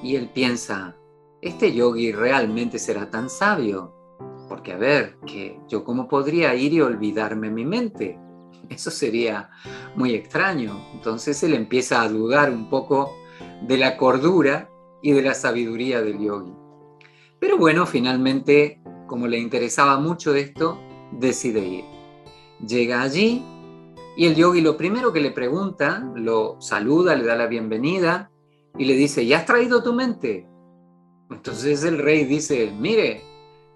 Y 0.02 0.16
él 0.16 0.30
piensa, 0.32 0.96
¿este 1.42 1.74
yogi 1.74 2.10
realmente 2.12 2.78
será 2.78 3.10
tan 3.10 3.28
sabio? 3.28 3.92
Porque 4.48 4.72
a 4.72 4.78
ver, 4.78 5.18
que 5.26 5.60
yo 5.68 5.84
cómo 5.84 6.08
podría 6.08 6.54
ir 6.54 6.72
y 6.72 6.80
olvidarme 6.80 7.50
mi 7.50 7.66
mente. 7.66 8.18
Eso 8.70 8.90
sería 8.90 9.50
muy 9.94 10.14
extraño. 10.14 10.86
Entonces 10.94 11.42
él 11.42 11.52
empieza 11.52 12.00
a 12.00 12.08
dudar 12.08 12.50
un 12.50 12.70
poco 12.70 13.14
de 13.60 13.76
la 13.76 13.98
cordura 13.98 14.70
y 15.02 15.12
de 15.12 15.20
la 15.20 15.34
sabiduría 15.34 16.00
del 16.00 16.18
yogi. 16.18 16.54
Pero 17.38 17.58
bueno, 17.58 17.84
finalmente 17.84 18.80
como 19.12 19.26
le 19.26 19.38
interesaba 19.38 19.98
mucho 20.00 20.34
esto, 20.34 20.78
decide 21.10 21.60
ir. 21.60 21.84
Llega 22.66 23.02
allí 23.02 23.44
y 24.16 24.24
el 24.24 24.34
yogi 24.34 24.62
lo 24.62 24.78
primero 24.78 25.12
que 25.12 25.20
le 25.20 25.32
pregunta, 25.32 26.10
lo 26.14 26.56
saluda, 26.62 27.14
le 27.14 27.24
da 27.24 27.36
la 27.36 27.46
bienvenida 27.46 28.30
y 28.78 28.86
le 28.86 28.94
dice, 28.94 29.26
¿ya 29.26 29.40
has 29.40 29.44
traído 29.44 29.82
tu 29.82 29.92
mente? 29.92 30.48
Entonces 31.30 31.84
el 31.84 31.98
rey 31.98 32.24
dice, 32.24 32.72
mire, 32.74 33.22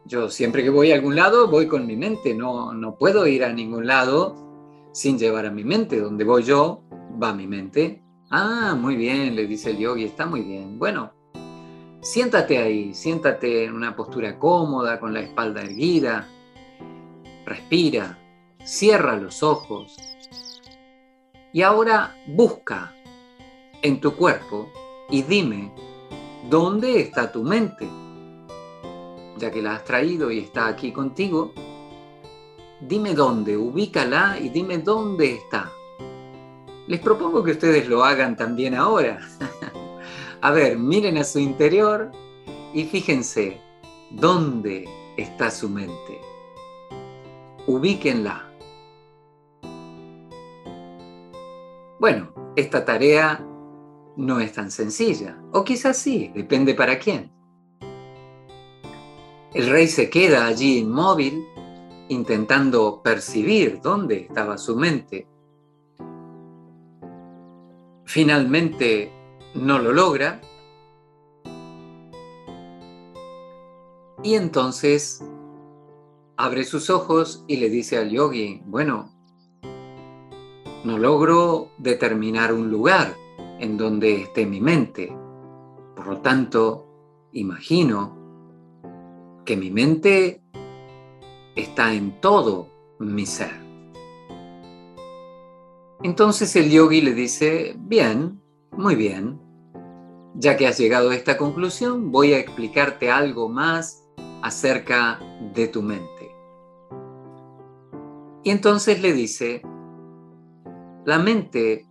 yo 0.06 0.30
siempre 0.30 0.64
que 0.64 0.70
voy 0.70 0.90
a 0.90 0.94
algún 0.94 1.14
lado 1.14 1.48
voy 1.48 1.66
con 1.66 1.86
mi 1.86 1.96
mente, 1.96 2.32
no, 2.32 2.72
no 2.72 2.96
puedo 2.96 3.26
ir 3.26 3.44
a 3.44 3.52
ningún 3.52 3.86
lado 3.86 4.88
sin 4.94 5.18
llevar 5.18 5.44
a 5.44 5.50
mi 5.50 5.64
mente. 5.64 6.00
Donde 6.00 6.24
voy 6.24 6.44
yo, 6.44 6.80
va 7.22 7.34
mi 7.34 7.46
mente. 7.46 8.02
Ah, 8.30 8.74
muy 8.74 8.96
bien, 8.96 9.36
le 9.36 9.46
dice 9.46 9.72
el 9.72 9.76
yogi, 9.76 10.04
está 10.04 10.24
muy 10.24 10.40
bien. 10.40 10.78
Bueno, 10.78 11.12
Siéntate 12.06 12.58
ahí, 12.58 12.94
siéntate 12.94 13.64
en 13.64 13.74
una 13.74 13.96
postura 13.96 14.38
cómoda, 14.38 15.00
con 15.00 15.12
la 15.12 15.22
espalda 15.22 15.62
erguida. 15.62 16.28
Respira, 17.44 18.16
cierra 18.64 19.16
los 19.16 19.42
ojos. 19.42 19.96
Y 21.52 21.62
ahora 21.62 22.16
busca 22.28 22.94
en 23.82 24.00
tu 24.00 24.14
cuerpo 24.14 24.70
y 25.10 25.22
dime, 25.22 25.72
¿dónde 26.48 27.00
está 27.00 27.32
tu 27.32 27.42
mente? 27.42 27.88
Ya 29.38 29.50
que 29.50 29.60
la 29.60 29.74
has 29.74 29.84
traído 29.84 30.30
y 30.30 30.38
está 30.38 30.68
aquí 30.68 30.92
contigo, 30.92 31.52
dime 32.80 33.14
dónde, 33.14 33.56
ubícala 33.56 34.38
y 34.40 34.50
dime 34.50 34.78
dónde 34.78 35.34
está. 35.34 35.72
Les 36.86 37.00
propongo 37.00 37.42
que 37.42 37.50
ustedes 37.50 37.88
lo 37.88 38.04
hagan 38.04 38.36
también 38.36 38.76
ahora. 38.76 39.18
A 40.40 40.50
ver, 40.50 40.78
miren 40.78 41.18
a 41.18 41.24
su 41.24 41.38
interior 41.38 42.12
y 42.74 42.84
fíjense 42.84 43.60
dónde 44.10 44.88
está 45.16 45.50
su 45.50 45.68
mente. 45.68 46.20
Ubíquenla. 47.66 48.52
Bueno, 51.98 52.32
esta 52.54 52.84
tarea 52.84 53.44
no 54.16 54.40
es 54.40 54.52
tan 54.52 54.70
sencilla, 54.70 55.38
o 55.52 55.64
quizás 55.64 55.96
sí, 55.96 56.30
depende 56.34 56.74
para 56.74 56.98
quién. 56.98 57.32
El 59.54 59.70
rey 59.70 59.88
se 59.88 60.10
queda 60.10 60.46
allí 60.46 60.78
inmóvil, 60.78 61.42
intentando 62.08 63.00
percibir 63.02 63.80
dónde 63.82 64.20
estaba 64.20 64.58
su 64.58 64.76
mente. 64.76 65.26
Finalmente 68.04 69.15
no 69.56 69.78
lo 69.78 69.92
logra. 69.92 70.40
Y 74.22 74.34
entonces 74.34 75.24
abre 76.36 76.64
sus 76.64 76.90
ojos 76.90 77.44
y 77.46 77.56
le 77.56 77.70
dice 77.70 77.98
al 77.98 78.10
yogi, 78.10 78.62
bueno, 78.66 79.12
no 80.84 80.98
logro 80.98 81.70
determinar 81.78 82.52
un 82.52 82.70
lugar. 82.70 83.14
en 83.58 83.76
donde 83.76 84.22
esté 84.22 84.44
mi 84.44 84.60
mente. 84.60 85.16
Por 85.96 86.06
lo 86.06 86.20
tanto, 86.20 86.86
imagino 87.32 88.14
que 89.44 89.56
mi 89.56 89.70
mente 89.70 90.42
está 91.54 91.94
en 91.94 92.20
todo 92.20 92.68
mi 92.98 93.24
ser. 93.24 93.52
Entonces 96.02 96.54
el 96.56 96.70
yogi 96.70 97.00
le 97.00 97.14
dice, 97.14 97.74
bien, 97.78 98.42
muy 98.72 98.94
bien, 98.94 99.40
ya 100.38 100.56
que 100.56 100.66
has 100.66 100.78
llegado 100.78 101.10
a 101.10 101.14
esta 101.14 101.36
conclusión, 101.36 102.10
voy 102.10 102.32
a 102.32 102.38
explicarte 102.38 103.10
algo 103.10 103.48
más 103.48 104.04
acerca 104.42 105.18
de 105.54 105.68
tu 105.68 105.82
mente. 105.82 106.30
Y 108.44 108.50
entonces 108.50 109.00
le 109.00 109.12
dice, 109.12 109.62
la 111.04 111.18
mente 111.18 111.86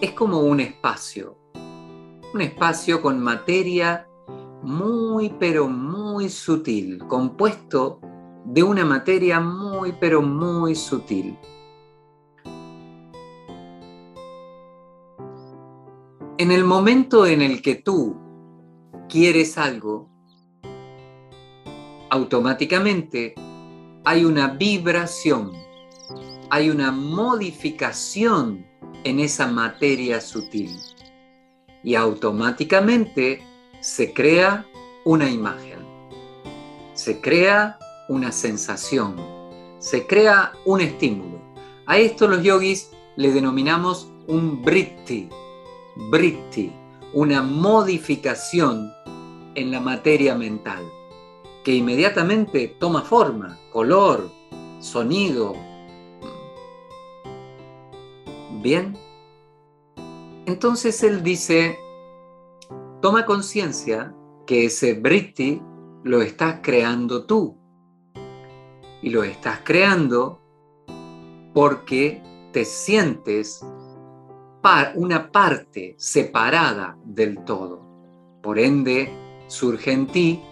es 0.00 0.12
como 0.12 0.40
un 0.40 0.60
espacio, 0.60 1.38
un 2.34 2.40
espacio 2.40 3.00
con 3.00 3.20
materia 3.20 4.06
muy 4.62 5.30
pero 5.38 5.68
muy 5.68 6.28
sutil, 6.28 6.98
compuesto 7.06 8.00
de 8.44 8.62
una 8.62 8.84
materia 8.84 9.40
muy 9.40 9.92
pero 9.92 10.20
muy 10.20 10.74
sutil. 10.74 11.38
En 16.42 16.50
el 16.50 16.64
momento 16.64 17.24
en 17.24 17.40
el 17.40 17.62
que 17.62 17.76
tú 17.76 18.16
quieres 19.08 19.56
algo, 19.58 20.10
automáticamente 22.10 23.36
hay 24.04 24.24
una 24.24 24.48
vibración, 24.48 25.52
hay 26.50 26.68
una 26.68 26.90
modificación 26.90 28.66
en 29.04 29.20
esa 29.20 29.46
materia 29.46 30.20
sutil 30.20 30.76
y 31.84 31.94
automáticamente 31.94 33.46
se 33.78 34.12
crea 34.12 34.66
una 35.04 35.30
imagen, 35.30 35.78
se 36.94 37.20
crea 37.20 37.78
una 38.08 38.32
sensación, 38.32 39.14
se 39.78 40.08
crea 40.08 40.54
un 40.64 40.80
estímulo. 40.80 41.40
A 41.86 41.98
esto 41.98 42.26
los 42.26 42.42
yogis 42.42 42.90
le 43.14 43.30
denominamos 43.30 44.08
un 44.26 44.60
britti, 44.60 45.28
britti, 45.96 46.72
una 47.12 47.42
modificación 47.42 48.92
en 49.54 49.70
la 49.70 49.80
materia 49.80 50.34
mental, 50.34 50.82
que 51.64 51.74
inmediatamente 51.74 52.76
toma 52.78 53.02
forma, 53.02 53.58
color, 53.72 54.30
sonido. 54.80 55.54
Bien. 58.62 58.96
Entonces 60.46 61.02
él 61.02 61.22
dice, 61.22 61.78
toma 63.00 63.26
conciencia 63.26 64.14
que 64.46 64.66
ese 64.66 64.94
britti 64.94 65.60
lo 66.02 66.22
estás 66.22 66.60
creando 66.62 67.24
tú. 67.26 67.56
Y 69.02 69.10
lo 69.10 69.24
estás 69.24 69.60
creando 69.64 70.40
porque 71.52 72.22
te 72.52 72.64
sientes 72.64 73.64
una 74.94 75.32
parte 75.32 75.94
separada 75.98 76.96
del 77.04 77.44
todo. 77.44 77.82
Por 78.42 78.58
ende, 78.58 79.12
surge 79.48 79.92
en 79.92 80.06
ti 80.06 80.42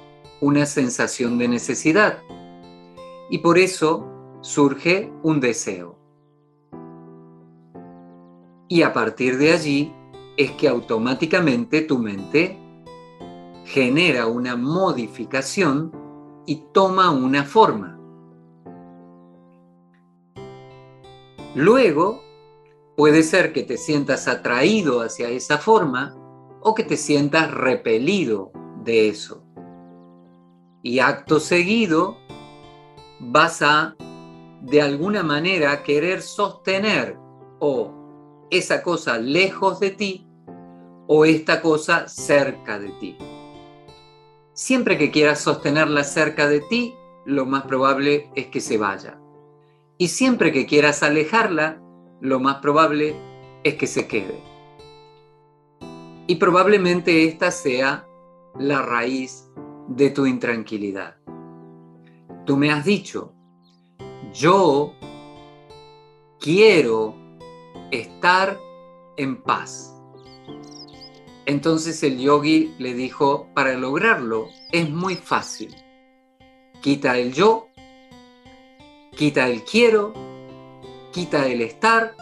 una 0.41 0.67
sensación 0.67 1.39
de 1.39 1.49
necesidad 1.49 2.19
y 3.31 3.39
por 3.39 3.59
eso 3.59 4.07
surge 4.41 5.13
un 5.23 5.41
deseo. 5.41 5.99
Y 8.69 8.83
a 8.83 8.93
partir 8.93 9.39
de 9.39 9.53
allí 9.53 9.93
es 10.37 10.53
que 10.53 10.69
automáticamente 10.69 11.83
tu 11.83 11.99
mente 11.99 12.59
genera 13.65 14.27
una 14.27 14.57
modificación 14.57 15.93
y 16.47 16.65
toma 16.73 17.11
una 17.11 17.45
forma. 17.45 17.99
Luego 21.55 22.30
Puede 22.97 23.23
ser 23.23 23.53
que 23.53 23.63
te 23.63 23.77
sientas 23.77 24.29
atraído 24.29 25.01
hacia 25.01 25.29
esa 25.29 25.59
forma 25.59 26.17
o 26.61 26.75
que 26.75 26.85
te 26.85 26.97
sientas 26.97 27.51
repelido 27.51 28.53
de 28.85 29.09
eso. 29.09 29.43
Y 30.83 30.99
acto 30.99 31.41
seguido 31.41 32.19
vas 33.21 33.63
a, 33.63 33.97
de 34.63 34.83
alguna 34.83 35.23
manera, 35.23 35.83
querer 35.83 36.23
sostener 36.23 37.17
o 37.61 37.93
esa 38.51 38.83
cosa 38.83 39.19
lejos 39.19 39.81
de 39.81 39.91
ti 39.91 40.27
o 41.07 41.25
esta 41.25 41.61
cosa 41.61 42.09
cerca 42.09 42.79
de 42.79 42.89
ti. 43.01 43.19
Siempre 44.53 44.99
que 44.99 45.11
quieras 45.11 45.41
sostenerla 45.41 46.05
cerca 46.05 46.49
de 46.49 46.61
ti, 46.61 46.95
lo 47.25 47.47
más 47.47 47.65
probable 47.65 48.31
es 48.35 48.47
que 48.47 48.61
se 48.61 48.79
vaya. 48.79 49.19
Y 49.99 50.09
siempre 50.09 50.53
que 50.53 50.67
quieras 50.67 51.03
alejarla, 51.03 51.80
lo 52.21 52.41
más 52.41 52.57
probable 52.57 53.15
es 53.65 53.75
que 53.75 53.87
se 53.87 54.07
quede. 54.07 54.41
Y 56.27 56.37
probablemente 56.37 57.25
esta 57.25 57.51
sea 57.51 58.07
la 58.59 58.83
raíz 58.83 59.49
de 59.89 60.11
tu 60.11 60.27
intranquilidad. 60.27 61.17
Tú 62.47 62.57
me 62.57 62.71
has 62.71 62.85
dicho, 62.85 63.33
yo 64.33 64.95
quiero 66.39 67.15
estar 67.91 68.59
en 69.17 69.43
paz. 69.43 69.97
Entonces 71.47 72.03
el 72.03 72.19
yogi 72.19 72.75
le 72.79 72.95
dijo, 72.95 73.49
para 73.55 73.75
lograrlo 73.75 74.49
es 74.73 74.89
muy 74.89 75.17
fácil. 75.17 75.75
Quita 76.81 77.19
el 77.19 77.33
yo, 77.33 77.69
quita 79.17 79.49
el 79.49 79.65
quiero 79.65 80.30
quita 81.13 81.47
el 81.47 81.61
estar 81.61 82.15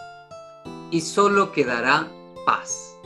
y 0.91 1.01
solo 1.01 1.53
quedará 1.53 2.11
paz. 2.47 2.97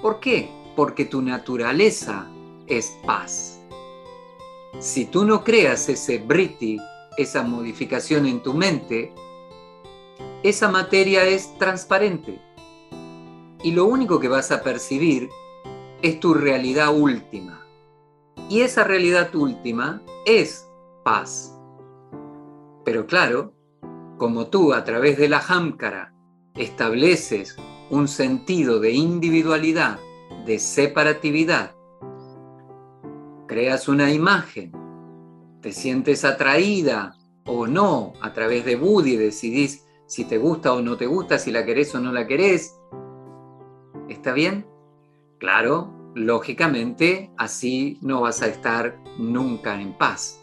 ¿Por 0.00 0.20
qué? 0.20 0.50
Porque 0.76 1.04
tu 1.04 1.20
naturaleza 1.22 2.26
es 2.66 2.96
paz. 3.04 3.60
Si 4.78 5.06
tú 5.06 5.24
no 5.24 5.42
creas 5.42 5.88
ese 5.88 6.18
briti, 6.18 6.78
esa 7.16 7.42
modificación 7.42 8.26
en 8.26 8.42
tu 8.42 8.54
mente, 8.54 9.12
esa 10.44 10.70
materia 10.70 11.24
es 11.24 11.58
transparente. 11.58 12.40
Y 13.62 13.72
lo 13.72 13.86
único 13.86 14.20
que 14.20 14.28
vas 14.28 14.52
a 14.52 14.62
percibir 14.62 15.28
es 16.00 16.20
tu 16.20 16.32
realidad 16.32 16.94
última. 16.96 17.66
Y 18.48 18.60
esa 18.60 18.84
realidad 18.84 19.34
última 19.34 20.00
es 20.24 20.68
paz. 21.02 21.58
Pero 22.84 23.06
claro, 23.06 23.52
como 24.18 24.48
tú 24.48 24.74
a 24.74 24.84
través 24.84 25.16
de 25.16 25.28
la 25.28 25.38
Hamkara 25.38 26.12
estableces 26.56 27.56
un 27.88 28.08
sentido 28.08 28.80
de 28.80 28.90
individualidad, 28.90 29.98
de 30.44 30.58
separatividad, 30.58 31.74
creas 33.46 33.88
una 33.88 34.12
imagen, 34.12 34.72
te 35.62 35.72
sientes 35.72 36.24
atraída 36.24 37.16
o 37.46 37.66
no 37.66 38.12
a 38.20 38.32
través 38.32 38.64
de 38.64 38.76
Buddhi, 38.76 39.16
decidís 39.16 39.86
si 40.06 40.24
te 40.24 40.36
gusta 40.36 40.72
o 40.72 40.82
no 40.82 40.96
te 40.96 41.06
gusta, 41.06 41.38
si 41.38 41.50
la 41.50 41.64
querés 41.64 41.94
o 41.94 42.00
no 42.00 42.12
la 42.12 42.26
querés. 42.26 42.78
¿Está 44.08 44.32
bien? 44.32 44.66
Claro, 45.38 46.12
lógicamente 46.14 47.30
así 47.38 47.98
no 48.02 48.22
vas 48.22 48.42
a 48.42 48.48
estar 48.48 48.98
nunca 49.18 49.80
en 49.80 49.96
paz. 49.96 50.37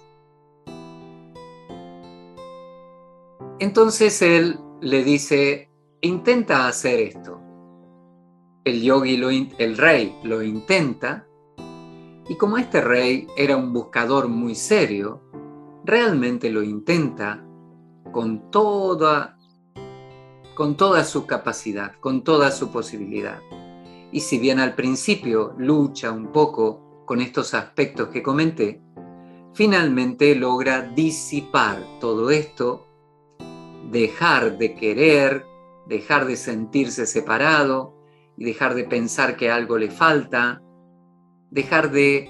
Entonces 3.59 4.21
él 4.21 4.59
le 4.81 5.03
dice, 5.03 5.69
intenta 6.01 6.67
hacer 6.67 6.99
esto. 6.99 7.39
El 8.65 8.81
yogi, 8.81 9.53
el 9.57 9.77
rey, 9.77 10.17
lo 10.23 10.41
intenta, 10.41 11.25
y 12.27 12.35
como 12.35 12.57
este 12.57 12.81
rey 12.81 13.27
era 13.37 13.55
un 13.55 13.71
buscador 13.71 14.27
muy 14.27 14.55
serio, 14.55 15.21
realmente 15.85 16.49
lo 16.49 16.63
intenta 16.63 17.45
con 18.11 18.49
toda, 18.49 19.37
con 20.55 20.75
toda 20.75 21.03
su 21.03 21.25
capacidad, 21.25 21.93
con 21.99 22.23
toda 22.23 22.51
su 22.51 22.71
posibilidad. 22.71 23.39
Y 24.11 24.21
si 24.21 24.39
bien 24.39 24.59
al 24.59 24.75
principio 24.75 25.53
lucha 25.57 26.11
un 26.11 26.31
poco 26.31 27.03
con 27.05 27.21
estos 27.21 27.53
aspectos 27.53 28.09
que 28.09 28.23
comenté, 28.23 28.81
finalmente 29.53 30.33
logra 30.35 30.81
disipar 30.81 31.85
todo 31.99 32.31
esto 32.31 32.87
dejar 33.91 34.57
de 34.57 34.75
querer, 34.75 35.45
dejar 35.87 36.25
de 36.25 36.37
sentirse 36.37 37.05
separado 37.05 37.93
y 38.37 38.45
dejar 38.45 38.75
de 38.75 38.83
pensar 38.83 39.37
que 39.37 39.49
algo 39.49 39.77
le 39.77 39.89
falta, 39.89 40.61
dejar 41.51 41.91
de, 41.91 42.29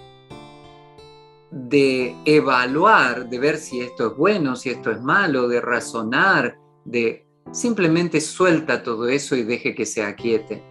de 1.52 2.16
evaluar, 2.26 3.30
de 3.30 3.40
ver 3.40 3.58
si 3.58 3.82
esto 3.82 4.08
es 4.12 4.18
bueno, 4.18 4.56
si 4.56 4.70
esto 4.70 4.92
es 4.92 5.02
malo, 5.02 5.48
de 5.48 5.62
razonar, 5.62 6.58
de 6.84 7.26
simplemente 7.52 8.22
suelta 8.22 8.84
todo 8.84 9.08
eso 9.08 9.36
y 9.36 9.44
deje 9.44 9.74
que 9.74 9.86
se 9.86 10.04
aquiete. 10.04 10.64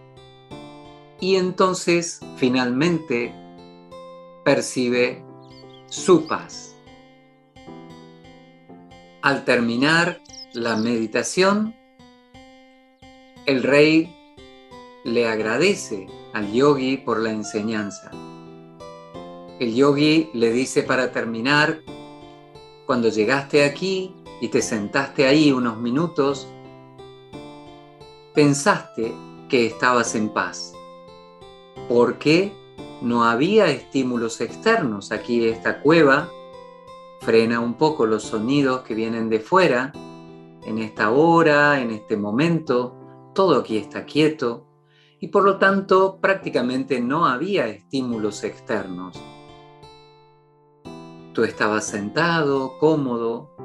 Y 1.19 1.35
entonces 1.35 2.19
finalmente 2.37 3.33
percibe 4.43 5.23
su 5.87 6.27
paz. 6.27 6.75
Al 9.21 9.43
terminar 9.43 10.21
la 10.55 10.77
meditación, 10.77 11.75
el 13.45 13.61
rey 13.61 14.15
le 15.03 15.27
agradece 15.27 16.07
al 16.33 16.51
yogi 16.51 16.97
por 16.97 17.19
la 17.19 17.31
enseñanza. 17.31 18.09
El 19.59 19.75
yogi 19.75 20.29
le 20.33 20.51
dice 20.51 20.83
para 20.83 21.11
terminar, 21.11 21.81
cuando 22.85 23.09
llegaste 23.09 23.65
aquí 23.65 24.15
y 24.41 24.47
te 24.47 24.61
sentaste 24.61 25.27
ahí 25.27 25.51
unos 25.51 25.77
minutos, 25.77 26.47
pensaste 28.33 29.13
que 29.49 29.65
estabas 29.65 30.15
en 30.15 30.29
paz, 30.29 30.73
porque 31.89 32.53
no 33.01 33.25
había 33.25 33.67
estímulos 33.67 34.41
externos. 34.41 35.11
Aquí 35.11 35.45
esta 35.45 35.81
cueva 35.81 36.29
frena 37.21 37.59
un 37.59 37.75
poco 37.75 38.05
los 38.05 38.23
sonidos 38.23 38.81
que 38.81 38.95
vienen 38.95 39.29
de 39.29 39.39
fuera, 39.39 39.93
en 40.65 40.79
esta 40.79 41.11
hora, 41.11 41.79
en 41.79 41.91
este 41.91 42.17
momento, 42.17 42.95
todo 43.33 43.59
aquí 43.59 43.77
está 43.77 44.05
quieto 44.05 44.65
y 45.19 45.27
por 45.27 45.43
lo 45.43 45.57
tanto 45.57 46.19
prácticamente 46.19 46.99
no 46.99 47.25
había 47.25 47.67
estímulos 47.67 48.43
externos. 48.43 49.21
Tú 51.33 51.43
estabas 51.43 51.85
sentado, 51.85 52.77
cómodo, 52.79 53.55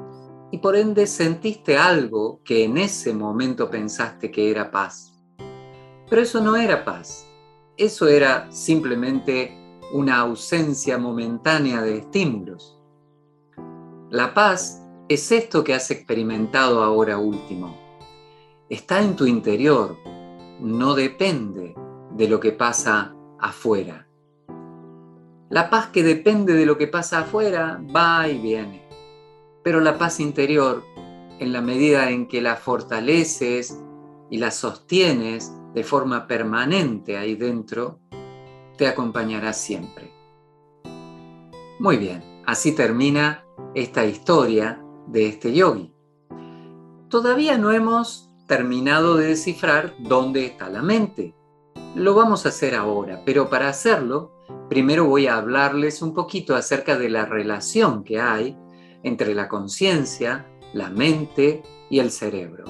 y 0.51 0.57
por 0.57 0.75
ende 0.75 1.07
sentiste 1.07 1.77
algo 1.77 2.41
que 2.43 2.65
en 2.65 2.77
ese 2.77 3.13
momento 3.13 3.69
pensaste 3.69 4.29
que 4.29 4.51
era 4.51 4.69
paz. 4.69 5.13
Pero 6.09 6.21
eso 6.21 6.41
no 6.41 6.57
era 6.57 6.83
paz, 6.83 7.25
eso 7.77 8.07
era 8.07 8.51
simplemente 8.51 9.57
una 9.93 10.19
ausencia 10.19 10.97
momentánea 10.97 11.81
de 11.81 11.99
estímulos. 11.99 12.77
La 14.09 14.33
paz 14.33 14.80
es 15.13 15.31
esto 15.31 15.63
que 15.63 15.73
has 15.73 15.91
experimentado 15.91 16.83
ahora 16.83 17.17
último. 17.17 17.77
Está 18.69 19.01
en 19.01 19.15
tu 19.15 19.25
interior, 19.25 19.97
no 20.59 20.95
depende 20.95 21.75
de 22.15 22.27
lo 22.29 22.39
que 22.39 22.53
pasa 22.53 23.13
afuera. 23.39 24.07
La 25.49 25.69
paz 25.69 25.87
que 25.87 26.03
depende 26.03 26.53
de 26.53 26.65
lo 26.65 26.77
que 26.77 26.87
pasa 26.87 27.19
afuera 27.19 27.81
va 27.93 28.27
y 28.29 28.37
viene, 28.37 28.87
pero 29.63 29.81
la 29.81 29.97
paz 29.97 30.21
interior, 30.21 30.83
en 31.39 31.51
la 31.51 31.61
medida 31.61 32.09
en 32.09 32.27
que 32.27 32.41
la 32.41 32.55
fortaleces 32.55 33.77
y 34.29 34.37
la 34.37 34.51
sostienes 34.51 35.51
de 35.73 35.83
forma 35.83 36.25
permanente 36.25 37.17
ahí 37.17 37.35
dentro, 37.35 37.99
te 38.77 38.87
acompañará 38.87 39.51
siempre. 39.51 40.09
Muy 41.79 41.97
bien, 41.97 42.23
así 42.45 42.71
termina 42.73 43.43
esta 43.75 44.05
historia 44.05 44.81
de 45.11 45.27
este 45.27 45.53
yogi. 45.53 45.93
Todavía 47.09 47.57
no 47.57 47.71
hemos 47.71 48.29
terminado 48.47 49.17
de 49.17 49.27
descifrar 49.27 49.93
dónde 49.99 50.45
está 50.45 50.69
la 50.69 50.81
mente. 50.81 51.35
Lo 51.95 52.15
vamos 52.15 52.45
a 52.45 52.49
hacer 52.49 52.75
ahora, 52.75 53.21
pero 53.25 53.49
para 53.49 53.69
hacerlo 53.69 54.31
primero 54.69 55.05
voy 55.05 55.27
a 55.27 55.35
hablarles 55.35 56.01
un 56.01 56.13
poquito 56.13 56.55
acerca 56.55 56.97
de 56.97 57.09
la 57.09 57.25
relación 57.25 58.05
que 58.05 58.21
hay 58.21 58.57
entre 59.03 59.35
la 59.35 59.49
conciencia, 59.49 60.47
la 60.73 60.89
mente 60.89 61.61
y 61.89 61.99
el 61.99 62.09
cerebro. 62.09 62.63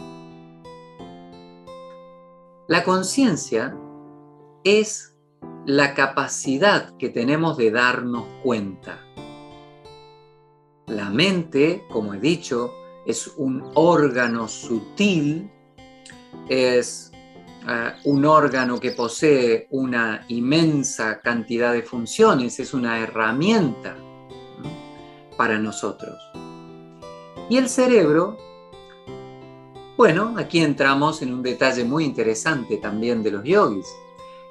La 2.67 2.83
conciencia 2.83 3.77
es 4.63 5.15
la 5.67 5.93
capacidad 5.93 6.97
que 6.97 7.09
tenemos 7.09 7.57
de 7.57 7.69
darnos 7.69 8.25
cuenta. 8.43 8.99
La 10.91 11.09
mente, 11.09 11.85
como 11.89 12.13
he 12.13 12.19
dicho, 12.19 12.73
es 13.05 13.31
un 13.37 13.63
órgano 13.75 14.49
sutil, 14.49 15.49
es 16.49 17.13
eh, 17.65 17.93
un 18.03 18.25
órgano 18.25 18.77
que 18.77 18.91
posee 18.91 19.67
una 19.69 20.25
inmensa 20.27 21.21
cantidad 21.21 21.71
de 21.71 21.83
funciones, 21.83 22.59
es 22.59 22.73
una 22.73 22.99
herramienta 22.99 23.95
para 25.37 25.57
nosotros. 25.57 26.21
Y 27.49 27.55
el 27.55 27.69
cerebro, 27.69 28.37
bueno, 29.95 30.35
aquí 30.37 30.59
entramos 30.59 31.21
en 31.21 31.33
un 31.33 31.41
detalle 31.41 31.85
muy 31.85 32.03
interesante 32.03 32.75
también 32.77 33.23
de 33.23 33.31
los 33.31 33.45
yogis. 33.45 33.87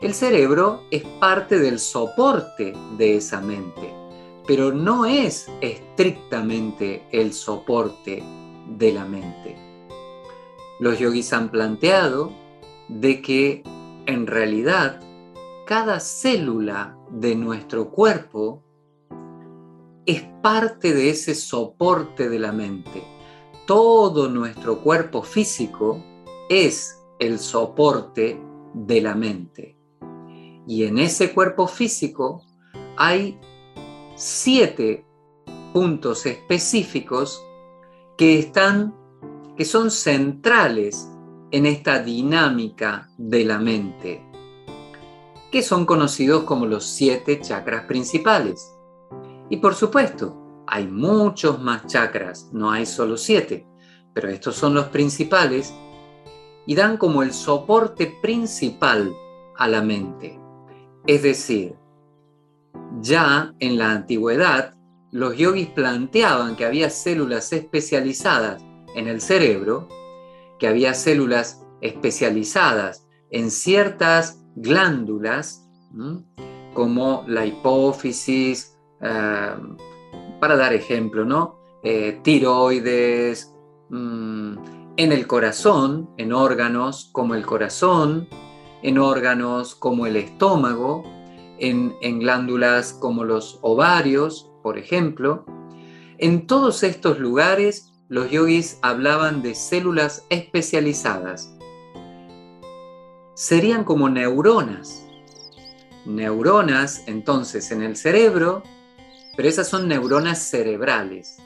El 0.00 0.14
cerebro 0.14 0.84
es 0.90 1.02
parte 1.20 1.58
del 1.58 1.78
soporte 1.78 2.72
de 2.96 3.16
esa 3.16 3.42
mente, 3.42 3.99
pero 4.50 4.72
no 4.72 5.06
es 5.06 5.46
estrictamente 5.60 7.06
el 7.12 7.32
soporte 7.32 8.20
de 8.66 8.92
la 8.92 9.04
mente. 9.04 9.56
Los 10.80 10.98
yogis 10.98 11.32
han 11.32 11.52
planteado 11.52 12.32
de 12.88 13.22
que 13.22 13.62
en 14.06 14.26
realidad 14.26 15.00
cada 15.68 16.00
célula 16.00 16.98
de 17.10 17.36
nuestro 17.36 17.92
cuerpo 17.92 18.64
es 20.04 20.24
parte 20.42 20.94
de 20.94 21.10
ese 21.10 21.36
soporte 21.36 22.28
de 22.28 22.40
la 22.40 22.50
mente. 22.50 23.04
Todo 23.68 24.28
nuestro 24.28 24.80
cuerpo 24.80 25.22
físico 25.22 26.02
es 26.48 27.00
el 27.20 27.38
soporte 27.38 28.42
de 28.74 29.00
la 29.00 29.14
mente. 29.14 29.76
Y 30.66 30.82
en 30.86 30.98
ese 30.98 31.32
cuerpo 31.32 31.68
físico 31.68 32.42
hay 32.96 33.38
siete 34.22 35.06
puntos 35.72 36.26
específicos 36.26 37.42
que 38.18 38.38
están 38.38 38.94
que 39.56 39.64
son 39.64 39.90
centrales 39.90 41.08
en 41.50 41.64
esta 41.64 42.02
dinámica 42.02 43.08
de 43.16 43.46
la 43.46 43.58
mente, 43.58 44.22
que 45.50 45.62
son 45.62 45.86
conocidos 45.86 46.44
como 46.44 46.66
los 46.66 46.84
siete 46.84 47.40
chakras 47.40 47.86
principales. 47.86 48.70
Y 49.48 49.56
por 49.56 49.74
supuesto, 49.74 50.64
hay 50.66 50.86
muchos 50.86 51.58
más 51.62 51.86
chakras, 51.86 52.50
no 52.52 52.70
hay 52.70 52.84
solo 52.84 53.16
siete, 53.16 53.66
pero 54.12 54.28
estos 54.28 54.54
son 54.54 54.74
los 54.74 54.88
principales 54.88 55.72
y 56.66 56.74
dan 56.74 56.98
como 56.98 57.22
el 57.22 57.32
soporte 57.32 58.18
principal 58.20 59.14
a 59.56 59.66
la 59.66 59.80
mente. 59.80 60.38
Es 61.06 61.22
decir, 61.22 61.79
ya 63.00 63.54
en 63.58 63.78
la 63.78 63.92
antigüedad, 63.92 64.74
los 65.12 65.36
yogis 65.36 65.68
planteaban 65.68 66.56
que 66.56 66.64
había 66.64 66.90
células 66.90 67.52
especializadas 67.52 68.62
en 68.94 69.08
el 69.08 69.20
cerebro 69.20 69.88
que 70.60 70.68
había 70.68 70.94
células 70.94 71.66
especializadas 71.80 73.08
en 73.30 73.50
ciertas 73.50 74.44
glándulas, 74.54 75.66
como 76.74 77.24
la 77.26 77.46
hipófisis, 77.46 78.76
eh, 79.00 79.56
para 80.38 80.56
dar 80.56 80.72
ejemplo, 80.72 81.24
¿no? 81.24 81.58
Eh, 81.82 82.20
tiroides, 82.22 83.54
mm, 83.88 84.56
en 84.96 85.12
el 85.12 85.26
corazón, 85.26 86.10
en 86.18 86.32
órganos 86.32 87.08
como 87.12 87.34
el 87.34 87.46
corazón, 87.46 88.28
en 88.82 88.98
órganos 88.98 89.74
como 89.74 90.06
el 90.06 90.16
estómago, 90.16 91.02
en, 91.60 92.18
glándulas 92.18 92.92
como 92.92 93.24
los 93.24 93.58
ovarios, 93.62 94.50
por 94.62 94.78
ejemplo. 94.78 95.44
En 96.18 96.46
todos 96.46 96.82
estos 96.82 97.18
lugares 97.18 97.92
los 98.08 98.30
yogis 98.30 98.78
hablaban 98.82 99.42
de 99.42 99.54
células 99.54 100.24
especializadas. 100.30 101.54
Serían 103.34 103.84
como 103.84 104.08
neuronas. 104.08 105.06
Neuronas 106.04 107.04
entonces 107.06 107.70
en 107.70 107.82
el 107.82 107.96
cerebro, 107.96 108.62
pero 109.36 109.48
esas 109.48 109.68
son 109.68 109.86
neuronas 109.86 110.38
cerebrales. 110.38 111.36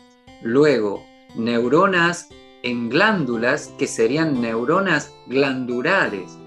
Luego, 0.43 1.05
neuronas 1.35 2.29
en 2.63 2.89
glándulas 2.89 3.69
que 3.79 3.87
serían 3.87 4.41
neuronas 4.41 5.13
glandulares. 5.27 6.39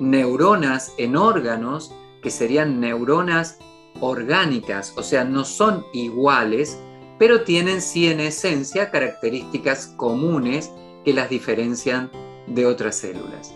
Neuronas 0.00 0.92
en 0.98 1.16
órganos 1.16 1.94
que 2.22 2.30
serían 2.30 2.80
neuronas 2.80 3.58
orgánicas, 4.00 4.94
o 4.96 5.02
sea, 5.02 5.24
no 5.24 5.44
son 5.44 5.84
iguales, 5.92 6.78
pero 7.18 7.42
tienen 7.42 7.82
sí 7.82 8.08
en 8.08 8.20
esencia 8.20 8.90
características 8.90 9.88
comunes 9.96 10.70
que 11.04 11.12
las 11.12 11.30
diferencian 11.30 12.10
de 12.46 12.66
otras 12.66 12.96
células. 12.96 13.54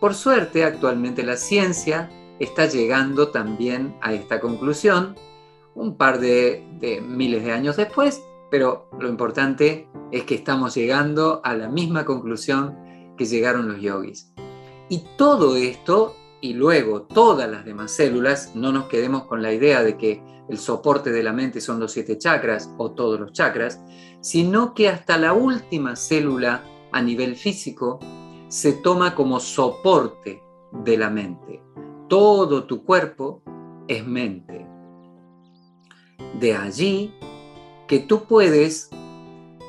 Por 0.00 0.14
suerte, 0.14 0.64
actualmente 0.64 1.22
la 1.22 1.36
ciencia 1.36 2.10
está 2.38 2.66
llegando 2.66 3.28
también 3.28 3.96
a 4.02 4.12
esta 4.12 4.40
conclusión 4.40 5.16
un 5.74 5.96
par 5.96 6.20
de, 6.20 6.64
miles 7.06 7.44
de 7.44 7.52
años 7.52 7.76
después, 7.76 8.22
pero 8.50 8.88
lo 8.98 9.08
importante 9.08 9.88
es 10.10 10.24
que 10.24 10.34
estamos 10.34 10.74
llegando 10.74 11.40
a 11.44 11.54
la 11.54 11.68
misma 11.68 12.04
conclusión 12.04 12.76
que 13.16 13.26
llegaron 13.26 13.68
los 13.68 13.80
yogis. 13.80 14.32
Y 14.88 15.04
todo 15.16 15.56
esto, 15.56 16.14
y 16.40 16.54
luego 16.54 17.02
todas 17.02 17.50
las 17.50 17.64
demás 17.64 17.92
células, 17.92 18.54
no 18.54 18.72
nos 18.72 18.86
quedemos 18.86 19.24
con 19.24 19.42
la 19.42 19.52
idea 19.52 19.82
de 19.82 19.96
que 19.96 20.22
el 20.48 20.58
soporte 20.58 21.10
de 21.10 21.22
la 21.22 21.32
mente 21.32 21.60
son 21.60 21.80
los 21.80 21.92
siete 21.92 22.18
chakras 22.18 22.70
o 22.78 22.92
todos 22.92 23.18
los 23.18 23.32
chakras, 23.32 23.80
sino 24.20 24.74
que 24.74 24.88
hasta 24.88 25.18
la 25.18 25.32
última 25.32 25.96
célula 25.96 26.62
a 26.92 27.02
nivel 27.02 27.36
físico 27.36 27.98
se 28.48 28.72
toma 28.72 29.14
como 29.14 29.40
soporte 29.40 30.42
de 30.72 30.96
la 30.96 31.10
mente. 31.10 31.62
Todo 32.08 32.64
tu 32.64 32.84
cuerpo 32.84 33.42
es 33.88 34.06
mente. 34.06 34.66
De 36.38 36.54
allí 36.54 37.14
que 37.88 38.00
tú 38.00 38.24
puedes, 38.24 38.90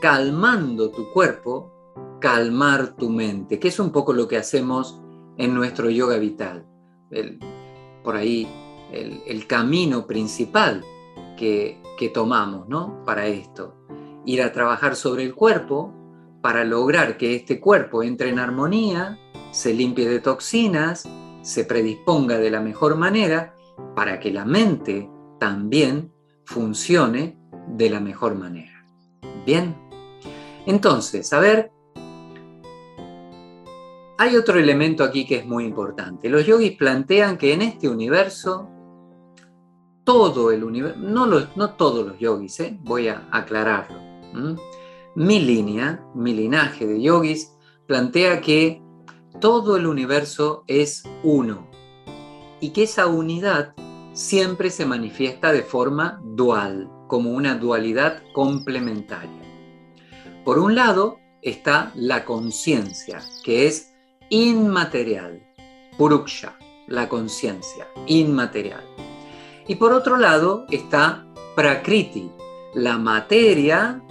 calmando 0.01 0.91
tu 0.91 1.11
cuerpo, 1.11 1.71
calmar 2.19 2.95
tu 2.95 3.09
mente, 3.09 3.59
que 3.59 3.67
es 3.67 3.79
un 3.79 3.91
poco 3.91 4.13
lo 4.13 4.27
que 4.27 4.37
hacemos 4.37 5.01
en 5.37 5.53
nuestro 5.53 5.89
yoga 5.89 6.17
vital. 6.17 6.65
por 8.03 8.15
ahí 8.15 8.47
el, 8.91 9.47
camino 9.47 10.07
principal 10.07 10.83
que, 11.37 11.81
que 11.97 12.09
tomamos 12.09 12.67
¿no? 12.67 13.03
para 13.05 13.27
esto. 13.27 13.75
Ir 14.25 14.41
a 14.41 14.51
trabajar 14.51 14.95
sobre 14.95 15.23
el 15.23 15.33
cuerpo 15.33 15.93
para 16.41 16.63
lograr 16.63 17.17
que 17.17 17.35
este 17.35 17.59
cuerpo 17.59 18.03
entre 18.03 18.29
en 18.29 18.39
armonía, 18.39 19.19
se 19.51 19.73
limpie 19.73 20.07
de 20.07 20.19
toxinas, 20.19 21.07
se 21.41 21.63
predisponga 21.63 22.37
de 22.37 22.51
la 22.51 22.61
mejor 22.61 22.95
manera 22.95 23.53
para 23.95 24.19
que 24.19 24.31
la 24.31 24.45
mente 24.45 25.09
también 25.39 26.11
funcione 26.45 27.37
de 27.67 27.89
la 27.89 27.99
mejor 27.99 28.35
manera. 28.35 28.85
Bien, 29.45 29.75
entonces, 30.65 31.31
a 31.33 31.39
ver, 31.39 31.71
hay 34.17 34.35
otro 34.35 34.59
elemento 34.59 35.03
aquí 35.03 35.25
que 35.25 35.37
es 35.37 35.45
muy 35.45 35.63
importante. 35.65 36.29
Los 36.29 36.45
yogis 36.45 36.75
plantean 36.77 37.37
que 37.37 37.53
en 37.53 37.61
este 37.61 37.87
universo, 37.87 38.69
todo 40.03 40.51
el 40.51 40.63
universo, 40.63 40.99
no, 40.99 41.27
no 41.27 41.75
todos 41.75 42.05
los 42.05 42.19
yogis, 42.19 42.59
¿eh? 42.61 42.77
voy 42.81 43.09
a 43.09 43.27
aclararlo. 43.31 43.99
Mi 45.15 45.39
línea, 45.39 46.03
mi 46.15 46.33
linaje 46.33 46.85
de 46.87 47.01
yogis, 47.01 47.53
plantea 47.85 48.41
que 48.41 48.81
todo 49.39 49.77
el 49.77 49.85
universo 49.85 50.63
es 50.67 51.03
uno 51.23 51.69
y 52.59 52.71
que 52.71 52.83
esa 52.83 53.07
unidad 53.07 53.73
siempre 54.13 54.71
se 54.71 54.85
manifiesta 54.85 55.51
de 55.51 55.61
forma 55.61 56.19
dual, 56.23 56.89
como 57.07 57.31
una 57.31 57.55
dualidad 57.55 58.23
complementaria. 58.33 59.41
Por 60.43 60.57
un 60.57 60.75
lado 60.75 61.19
está 61.41 61.91
la 61.95 62.25
conciencia, 62.25 63.21
que 63.43 63.67
es 63.67 63.86
inmaterial, 64.29 65.41
puruksha, 65.97 66.57
la 66.87 67.07
conciencia, 67.09 67.87
inmaterial. 68.05 68.83
Y 69.67 69.75
por 69.75 69.93
otro 69.93 70.17
lado 70.17 70.65
está 70.69 71.25
prakriti, 71.55 72.31
la 72.73 72.97
materia 72.97 74.01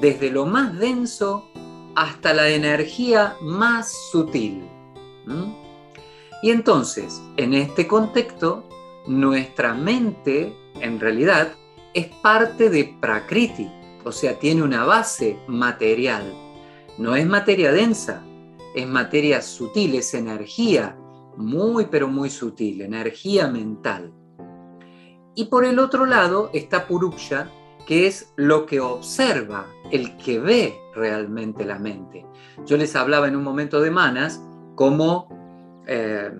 desde 0.00 0.30
lo 0.30 0.46
más 0.46 0.78
denso 0.78 1.50
hasta 1.94 2.32
la 2.32 2.48
energía 2.48 3.36
más 3.40 3.92
sutil. 4.10 4.68
Y 6.42 6.50
entonces, 6.50 7.20
en 7.36 7.54
este 7.54 7.86
contexto, 7.86 8.68
nuestra 9.06 9.74
mente, 9.74 10.54
en 10.80 11.00
realidad, 11.00 11.54
es 11.94 12.06
parte 12.22 12.70
de 12.70 12.94
prakriti, 13.00 13.68
o 14.04 14.12
sea, 14.12 14.38
tiene 14.38 14.62
una 14.62 14.84
base 14.84 15.38
material. 15.48 16.32
No 16.98 17.16
es 17.16 17.26
materia 17.26 17.72
densa, 17.72 18.22
es 18.78 18.86
materia 18.86 19.42
sutil, 19.42 19.96
es 19.96 20.14
energía 20.14 20.96
muy 21.36 21.86
pero 21.86 22.06
muy 22.08 22.30
sutil, 22.30 22.80
energía 22.80 23.48
mental. 23.48 24.12
Y 25.34 25.46
por 25.46 25.64
el 25.64 25.80
otro 25.80 26.06
lado 26.06 26.50
está 26.52 26.86
Puruksha, 26.86 27.50
que 27.86 28.06
es 28.06 28.32
lo 28.36 28.66
que 28.66 28.80
observa, 28.80 29.66
el 29.90 30.16
que 30.16 30.38
ve 30.38 30.76
realmente 30.94 31.64
la 31.64 31.78
mente. 31.78 32.24
Yo 32.66 32.76
les 32.76 32.94
hablaba 32.94 33.26
en 33.26 33.34
un 33.34 33.42
momento 33.42 33.80
de 33.80 33.90
Manas 33.90 34.40
como 34.76 35.28
eh, 35.86 36.30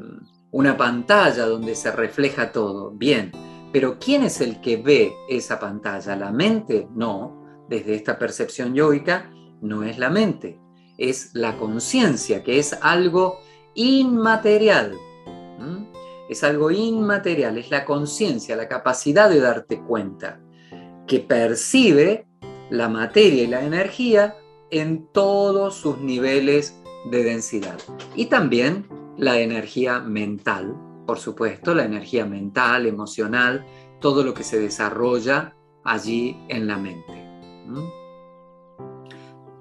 una 0.53 0.77
pantalla 0.77 1.45
donde 1.45 1.75
se 1.75 1.91
refleja 1.91 2.53
todo. 2.53 2.91
Bien, 2.93 3.33
pero 3.73 3.99
¿quién 3.99 4.23
es 4.23 4.41
el 4.41 4.61
que 4.61 4.77
ve 4.77 5.13
esa 5.29 5.59
pantalla? 5.59 6.15
¿La 6.15 6.31
mente? 6.31 6.89
No, 6.95 7.67
desde 7.69 7.95
esta 7.95 8.17
percepción 8.17 8.75
yoica 8.75 9.31
no 9.61 9.83
es 9.83 9.99
la 9.99 10.11
mente 10.11 10.68
es 10.99 11.31
la 11.33 11.57
conciencia, 11.57 12.43
que 12.43 12.59
es 12.59 12.75
algo 12.83 13.41
inmaterial. 13.75 14.97
Es 16.29 16.45
algo 16.45 16.71
inmaterial, 16.71 17.57
es 17.57 17.71
la 17.71 17.87
conciencia, 17.87 18.55
la 18.55 18.69
capacidad 18.69 19.31
de 19.31 19.41
darte 19.41 19.81
cuenta, 19.81 20.39
que 21.07 21.21
percibe 21.21 22.27
la 22.69 22.91
materia 22.91 23.45
y 23.45 23.47
la 23.47 23.65
energía 23.65 24.37
en 24.71 25.07
todos 25.13 25.77
sus 25.77 25.99
niveles 25.99 26.79
de 27.11 27.25
densidad. 27.25 27.79
Y 28.15 28.27
también 28.27 28.87
la 29.17 29.41
energía 29.41 30.01
mental, 30.01 30.77
por 31.07 31.19
supuesto, 31.19 31.75
la 31.75 31.87
energía 31.87 32.27
mental, 32.27 32.85
emocional, 32.85 33.65
todo 33.99 34.23
lo 34.23 34.35
que 34.35 34.45
se 34.45 34.59
desarrolla 34.59 35.57
allí 35.83 36.37
en 36.49 36.67
la 36.67 36.77
mente. 36.77 37.15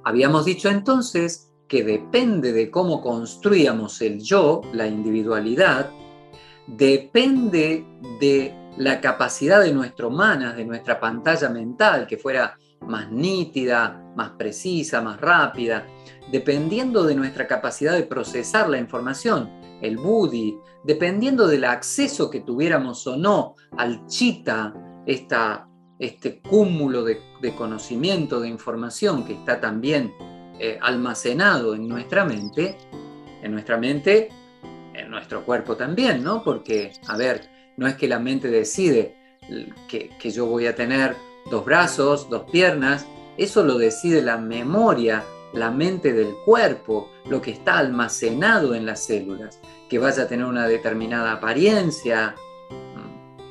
Habíamos 0.08 0.46
dicho 0.46 0.70
entonces 0.70 1.52
que 1.67 1.84
depende 1.84 2.54
de 2.54 2.72
cómo 2.72 3.02
construíamos 3.02 4.02
el 4.02 4.22
yo, 4.22 4.62
la 4.72 4.88
individualidad, 4.88 5.89
depende 6.65 7.86
de 8.17 8.56
la 8.78 9.02
capacidad 9.02 9.62
de 9.62 9.74
nuestra 9.74 10.08
humana, 10.08 10.54
de 10.54 10.63
nuestra 10.63 10.98
pantalla 10.98 11.50
mental, 11.50 12.08
que 12.08 12.15
fuera 12.15 12.58
más 12.88 13.12
nítida, 13.12 14.02
más 14.15 14.30
precisa, 14.38 15.02
más 15.02 15.20
rápida, 15.20 15.86
dependiendo 16.32 17.04
de 17.04 17.13
nuestra 17.13 17.46
capacidad 17.46 17.91
de 17.91 18.04
procesar 18.04 18.70
la 18.70 18.78
información, 18.78 19.50
el 19.82 19.98
buddhi, 19.98 20.58
dependiendo 20.86 21.48
del 21.48 21.65
acceso 21.65 22.30
que 22.30 22.39
tuviéramos 22.39 23.06
o 23.08 23.17
no 23.17 23.56
al 23.76 24.06
chita, 24.06 24.74
esta 25.06 25.67
este 26.00 26.40
cúmulo 26.40 27.04
de, 27.04 27.20
conocimiento, 27.56 28.40
de 28.40 28.50
información 28.50 29.26
que 29.26 29.34
está 29.34 29.60
también 29.60 30.14
eh, 30.60 30.78
almacenado 30.82 31.76
en 31.76 31.88
nuestra 31.88 32.26
mente, 32.26 32.78
en 33.42 33.52
nuestra 33.52 33.78
mente, 33.78 34.30
en 34.94 35.10
nuestro 35.10 35.44
cuerpo 35.44 35.76
también, 35.76 36.24
¿no? 36.24 36.44
Porque, 36.44 36.92
a 37.08 37.18
ver, 37.18 37.50
no 37.78 37.88
es 37.88 37.96
que 37.96 38.08
la 38.08 38.20
mente 38.20 38.50
decide 38.50 39.16
que, 39.88 40.12
que 40.20 40.32
yo 40.32 40.46
voy 40.46 40.68
a 40.68 40.76
tener 40.76 41.16
dos 41.50 41.66
brazos, 41.66 42.30
dos 42.30 42.44
piernas, 42.52 43.06
eso 43.38 43.64
lo 43.64 43.78
decide 43.78 44.22
la 44.22 44.38
memoria, 44.38 45.24
la 45.54 45.72
mente 45.72 46.14
del 46.14 46.34
cuerpo, 46.46 47.10
lo 47.30 47.42
que 47.42 47.52
está 47.52 47.78
almacenado 47.78 48.76
en 48.76 48.86
las 48.86 49.06
células, 49.06 49.60
que 49.90 50.00
vaya 50.00 50.24
a 50.24 50.28
tener 50.28 50.46
una 50.46 50.68
determinada 50.68 51.34
apariencia, 51.34 52.36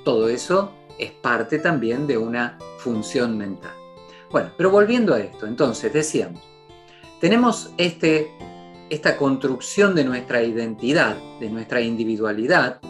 todo 0.05 0.29
eso 0.29 0.73
es 0.99 1.13
parte 1.13 1.59
también 1.59 2.07
de 2.07 2.19
una 2.19 2.59
función 2.79 3.37
mental. 3.37 3.75
Bueno, 4.31 4.51
pero 4.57 4.71
volviendo 4.71 5.15
a 5.15 5.21
esto, 5.21 5.47
entonces 5.47 5.93
decíamos, 5.93 6.43
tenemos 7.21 7.73
este, 7.79 8.31
esta 8.91 9.17
construcción 9.17 9.95
de 9.95 10.05
nuestra 10.05 10.43
identidad, 10.43 11.17
de 11.41 11.49
nuestra 11.51 11.81
individualidad, 11.81 12.81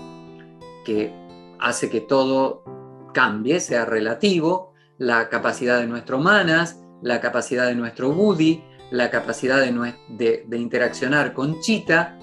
que 0.84 1.12
hace 1.58 1.90
que 1.90 2.00
todo 2.00 2.64
cambie, 3.12 3.60
sea 3.60 3.84
relativo, 3.84 4.72
la 4.98 5.28
capacidad 5.28 5.78
de 5.78 5.86
nuestras 5.86 6.18
humanas, 6.18 6.80
la 7.02 7.20
capacidad 7.20 7.66
de 7.66 7.74
nuestro 7.74 8.12
Buddhi, 8.12 8.64
la 8.90 9.10
capacidad 9.10 9.60
de, 9.60 10.44
de 10.46 10.56
interaccionar 10.56 11.34
con 11.34 11.60
Chita, 11.60 12.18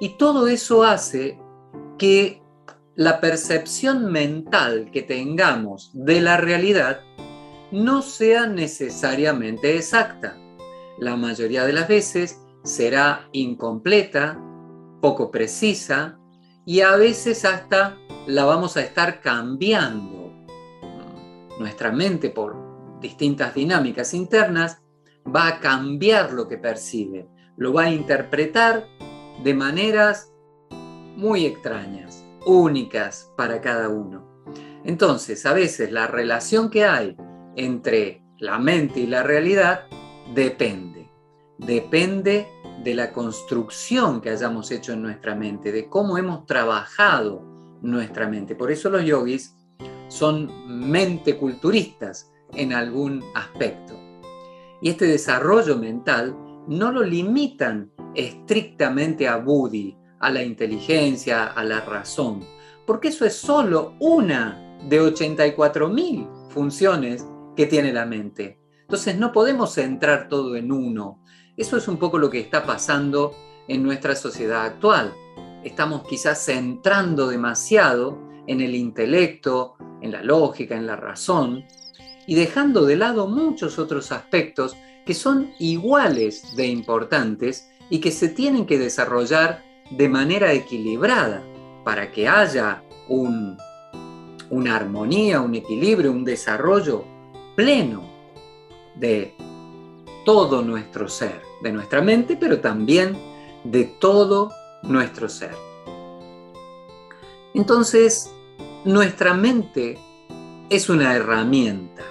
y 0.00 0.16
todo 0.16 0.48
eso 0.48 0.82
hace 0.82 1.38
que 1.98 2.39
la 2.96 3.20
percepción 3.20 4.10
mental 4.10 4.90
que 4.92 5.02
tengamos 5.02 5.90
de 5.94 6.20
la 6.20 6.36
realidad 6.36 7.00
no 7.70 8.02
sea 8.02 8.46
necesariamente 8.46 9.76
exacta. 9.76 10.36
La 10.98 11.16
mayoría 11.16 11.64
de 11.64 11.72
las 11.72 11.88
veces 11.88 12.40
será 12.64 13.28
incompleta, 13.32 14.38
poco 15.00 15.30
precisa 15.30 16.18
y 16.66 16.80
a 16.80 16.96
veces 16.96 17.44
hasta 17.44 17.96
la 18.26 18.44
vamos 18.44 18.76
a 18.76 18.82
estar 18.82 19.20
cambiando. 19.20 20.32
Nuestra 21.58 21.92
mente 21.92 22.30
por 22.30 23.00
distintas 23.00 23.54
dinámicas 23.54 24.12
internas 24.14 24.82
va 25.24 25.46
a 25.46 25.60
cambiar 25.60 26.32
lo 26.32 26.48
que 26.48 26.58
percibe, 26.58 27.28
lo 27.56 27.72
va 27.72 27.84
a 27.84 27.90
interpretar 27.90 28.86
de 29.42 29.54
maneras 29.54 30.32
muy 31.16 31.46
extrañas 31.46 32.19
únicas 32.50 33.32
para 33.36 33.60
cada 33.60 33.88
uno. 33.88 34.44
Entonces, 34.84 35.46
a 35.46 35.52
veces 35.52 35.92
la 35.92 36.06
relación 36.06 36.70
que 36.70 36.84
hay 36.84 37.16
entre 37.56 38.22
la 38.38 38.58
mente 38.58 39.00
y 39.00 39.06
la 39.06 39.22
realidad, 39.22 39.82
depende. 40.34 41.10
Depende 41.58 42.48
de 42.82 42.94
la 42.94 43.12
construcción 43.12 44.20
que 44.20 44.30
hayamos 44.30 44.70
hecho 44.70 44.94
en 44.94 45.02
nuestra 45.02 45.34
mente, 45.34 45.70
de 45.70 45.88
cómo 45.88 46.16
hemos 46.16 46.46
trabajado 46.46 47.42
nuestra 47.82 48.28
mente. 48.28 48.54
Por 48.54 48.70
eso 48.70 48.88
los 48.88 49.04
yogis 49.04 49.54
son 50.08 50.50
mente 50.90 51.36
culturistas 51.36 52.32
en 52.54 52.72
algún 52.72 53.22
aspecto. 53.34 53.94
Y 54.80 54.88
este 54.88 55.06
desarrollo 55.06 55.76
mental 55.76 56.34
no 56.66 56.90
lo 56.90 57.02
limitan 57.02 57.92
estrictamente 58.14 59.28
a 59.28 59.36
Buddhi, 59.36 59.96
a 60.20 60.30
la 60.30 60.42
inteligencia, 60.42 61.46
a 61.46 61.64
la 61.64 61.80
razón, 61.80 62.44
porque 62.86 63.08
eso 63.08 63.24
es 63.24 63.34
solo 63.34 63.94
una 63.98 64.78
de 64.88 65.00
84.000 65.00 66.50
funciones 66.50 67.26
que 67.56 67.66
tiene 67.66 67.92
la 67.92 68.06
mente. 68.06 68.58
Entonces 68.82 69.16
no 69.16 69.32
podemos 69.32 69.74
centrar 69.74 70.28
todo 70.28 70.56
en 70.56 70.72
uno. 70.72 71.22
Eso 71.56 71.76
es 71.76 71.88
un 71.88 71.96
poco 71.96 72.18
lo 72.18 72.30
que 72.30 72.40
está 72.40 72.64
pasando 72.64 73.34
en 73.68 73.82
nuestra 73.82 74.14
sociedad 74.16 74.64
actual. 74.64 75.14
Estamos 75.64 76.02
quizás 76.08 76.44
centrando 76.44 77.28
demasiado 77.28 78.18
en 78.46 78.60
el 78.60 78.74
intelecto, 78.74 79.74
en 80.00 80.12
la 80.12 80.22
lógica, 80.22 80.74
en 80.74 80.86
la 80.86 80.96
razón, 80.96 81.64
y 82.26 82.34
dejando 82.34 82.84
de 82.84 82.96
lado 82.96 83.28
muchos 83.28 83.78
otros 83.78 84.10
aspectos 84.12 84.76
que 85.06 85.14
son 85.14 85.52
iguales 85.58 86.56
de 86.56 86.66
importantes 86.66 87.70
y 87.90 88.00
que 88.00 88.10
se 88.10 88.28
tienen 88.28 88.66
que 88.66 88.78
desarrollar 88.78 89.62
de 89.90 90.08
manera 90.08 90.52
equilibrada 90.52 91.42
para 91.84 92.10
que 92.10 92.28
haya 92.28 92.82
un, 93.08 93.56
una 94.50 94.76
armonía, 94.76 95.40
un 95.40 95.54
equilibrio, 95.54 96.12
un 96.12 96.24
desarrollo 96.24 97.04
pleno 97.56 98.02
de 98.94 99.34
todo 100.24 100.62
nuestro 100.62 101.08
ser, 101.08 101.40
de 101.62 101.72
nuestra 101.72 102.00
mente, 102.00 102.36
pero 102.36 102.60
también 102.60 103.16
de 103.64 103.84
todo 103.84 104.52
nuestro 104.82 105.28
ser. 105.28 105.54
Entonces, 107.54 108.32
nuestra 108.84 109.34
mente 109.34 109.98
es 110.68 110.88
una 110.88 111.14
herramienta. 111.14 112.04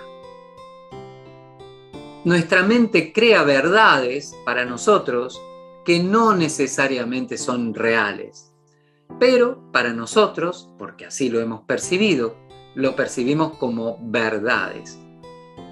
Nuestra 2.25 2.63
mente 2.63 3.13
crea 3.13 3.43
verdades 3.43 4.35
para 4.45 4.65
nosotros 4.65 5.41
que 5.89 6.03
no 6.03 6.35
necesariamente 6.35 7.35
son 7.35 7.73
reales. 7.73 8.53
Pero 9.19 9.71
para 9.71 9.91
nosotros, 9.91 10.69
porque 10.77 11.07
así 11.07 11.31
lo 11.31 11.39
hemos 11.39 11.63
percibido, 11.63 12.35
lo 12.75 12.95
percibimos 12.95 13.57
como 13.57 13.97
verdades. 13.99 14.99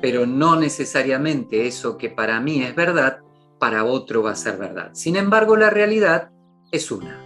Pero 0.02 0.26
no 0.26 0.60
necesariamente 0.60 1.68
eso 1.68 2.00
que 2.00 2.10
para 2.10 2.40
mí 2.40 2.64
es 2.64 2.76
verdad, 2.76 3.20
para 3.60 3.84
otro 3.84 4.24
va 4.24 4.32
a 4.32 4.36
ser 4.36 4.58
verdad. 4.58 4.90
Sin 4.94 5.18
embargo, 5.18 5.56
la 5.56 5.70
realidad 5.70 6.32
es 6.72 6.90
una. 6.90 7.24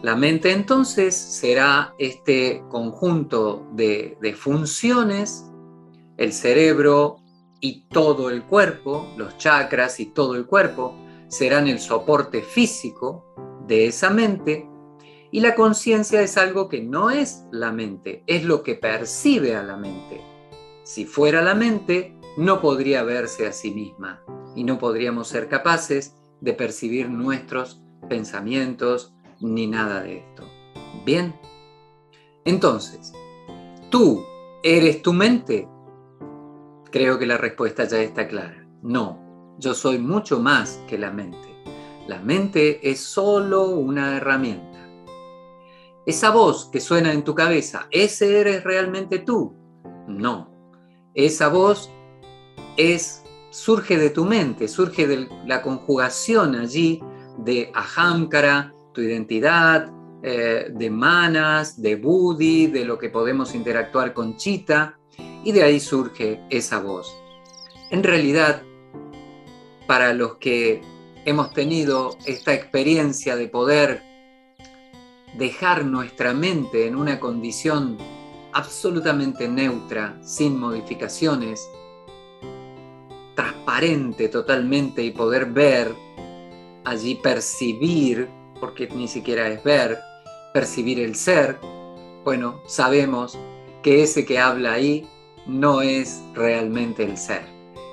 La 0.00 0.16
mente 0.16 0.50
entonces 0.50 1.14
será 1.14 1.92
este 1.98 2.62
conjunto 2.70 3.66
de, 3.74 4.16
de 4.22 4.32
funciones, 4.32 5.44
el 6.16 6.32
cerebro 6.32 7.18
y 7.60 7.86
todo 7.88 8.30
el 8.30 8.44
cuerpo, 8.44 9.06
los 9.16 9.36
chakras 9.38 10.00
y 10.00 10.06
todo 10.06 10.34
el 10.34 10.46
cuerpo, 10.46 10.94
serán 11.28 11.68
el 11.68 11.78
soporte 11.78 12.42
físico 12.42 13.34
de 13.66 13.86
esa 13.86 14.10
mente 14.10 14.68
y 15.30 15.40
la 15.40 15.54
conciencia 15.54 16.22
es 16.22 16.36
algo 16.36 16.68
que 16.68 16.82
no 16.82 17.10
es 17.10 17.44
la 17.50 17.72
mente, 17.72 18.22
es 18.26 18.44
lo 18.44 18.62
que 18.62 18.74
percibe 18.74 19.56
a 19.56 19.62
la 19.62 19.76
mente. 19.76 20.20
Si 20.84 21.04
fuera 21.04 21.42
la 21.42 21.54
mente, 21.54 22.16
no 22.36 22.60
podría 22.60 23.02
verse 23.02 23.46
a 23.46 23.52
sí 23.52 23.72
misma 23.72 24.22
y 24.54 24.64
no 24.64 24.78
podríamos 24.78 25.28
ser 25.28 25.48
capaces 25.48 26.14
de 26.40 26.52
percibir 26.52 27.10
nuestros 27.10 27.82
pensamientos 28.08 29.14
ni 29.40 29.66
nada 29.66 30.02
de 30.02 30.18
esto. 30.18 30.44
Bien, 31.04 31.34
entonces, 32.44 33.12
¿tú 33.90 34.24
eres 34.62 35.02
tu 35.02 35.12
mente? 35.12 35.68
Creo 36.96 37.18
que 37.18 37.26
la 37.26 37.36
respuesta 37.36 37.84
ya 37.84 38.00
está 38.00 38.26
clara. 38.26 38.66
No, 38.80 39.54
yo 39.58 39.74
soy 39.74 39.98
mucho 39.98 40.40
más 40.40 40.80
que 40.88 40.96
la 40.96 41.10
mente. 41.10 41.54
La 42.08 42.20
mente 42.20 42.90
es 42.90 43.00
solo 43.00 43.68
una 43.68 44.16
herramienta. 44.16 44.78
Esa 46.06 46.30
voz 46.30 46.70
que 46.72 46.80
suena 46.80 47.12
en 47.12 47.22
tu 47.22 47.34
cabeza, 47.34 47.86
¿ese 47.90 48.40
eres 48.40 48.64
realmente 48.64 49.18
tú? 49.18 49.54
No. 50.08 50.50
Esa 51.12 51.48
voz 51.48 51.90
es 52.78 53.22
surge 53.50 53.98
de 53.98 54.08
tu 54.08 54.24
mente, 54.24 54.66
surge 54.66 55.06
de 55.06 55.28
la 55.44 55.60
conjugación 55.60 56.54
allí 56.54 57.02
de 57.36 57.70
ahamkara, 57.74 58.72
tu 58.94 59.02
identidad, 59.02 59.92
eh, 60.22 60.70
de 60.74 60.90
manas, 60.90 61.78
de 61.82 61.96
buddhi, 61.96 62.68
de 62.68 62.86
lo 62.86 62.96
que 62.96 63.10
podemos 63.10 63.54
interactuar 63.54 64.14
con 64.14 64.38
chita, 64.38 64.98
y 65.46 65.52
de 65.52 65.62
ahí 65.62 65.78
surge 65.78 66.40
esa 66.50 66.80
voz. 66.80 67.16
En 67.92 68.02
realidad, 68.02 68.64
para 69.86 70.12
los 70.12 70.38
que 70.38 70.82
hemos 71.24 71.52
tenido 71.52 72.18
esta 72.26 72.52
experiencia 72.52 73.36
de 73.36 73.46
poder 73.46 74.02
dejar 75.38 75.84
nuestra 75.84 76.34
mente 76.34 76.88
en 76.88 76.96
una 76.96 77.20
condición 77.20 77.96
absolutamente 78.54 79.46
neutra, 79.46 80.18
sin 80.20 80.58
modificaciones, 80.58 81.64
transparente 83.36 84.28
totalmente 84.28 85.04
y 85.04 85.12
poder 85.12 85.46
ver, 85.46 85.94
allí 86.84 87.14
percibir, 87.22 88.28
porque 88.58 88.88
ni 88.88 89.06
siquiera 89.06 89.46
es 89.46 89.62
ver, 89.62 89.96
percibir 90.52 90.98
el 90.98 91.14
ser, 91.14 91.60
bueno, 92.24 92.62
sabemos 92.66 93.38
que 93.84 94.02
ese 94.02 94.26
que 94.26 94.40
habla 94.40 94.72
ahí 94.72 95.08
no 95.46 95.80
es 95.80 96.22
realmente 96.34 97.04
el 97.04 97.16
ser. 97.16 97.42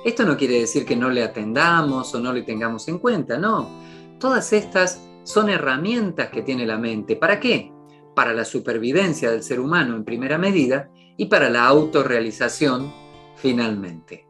Esto 0.04 0.24
no 0.24 0.36
quiere 0.36 0.60
decir 0.60 0.84
que 0.84 0.96
no 0.96 1.08
le 1.08 1.22
atendamos 1.22 2.14
o 2.14 2.20
no 2.20 2.32
le 2.32 2.42
tengamos 2.42 2.88
en 2.88 2.98
cuenta, 2.98 3.38
no. 3.38 3.70
Todas 4.18 4.52
estas 4.52 5.00
son 5.22 5.48
herramientas 5.48 6.28
que 6.28 6.42
tiene 6.42 6.66
la 6.66 6.78
mente. 6.78 7.16
¿Para 7.16 7.40
qué? 7.40 7.72
Para 8.14 8.34
la 8.34 8.44
supervivencia 8.44 9.30
del 9.30 9.42
ser 9.42 9.60
humano 9.60 9.96
en 9.96 10.04
primera 10.04 10.36
medida 10.36 10.90
y 11.16 11.26
para 11.26 11.48
la 11.48 11.66
autorrealización 11.66 12.92
finalmente. 13.36 14.26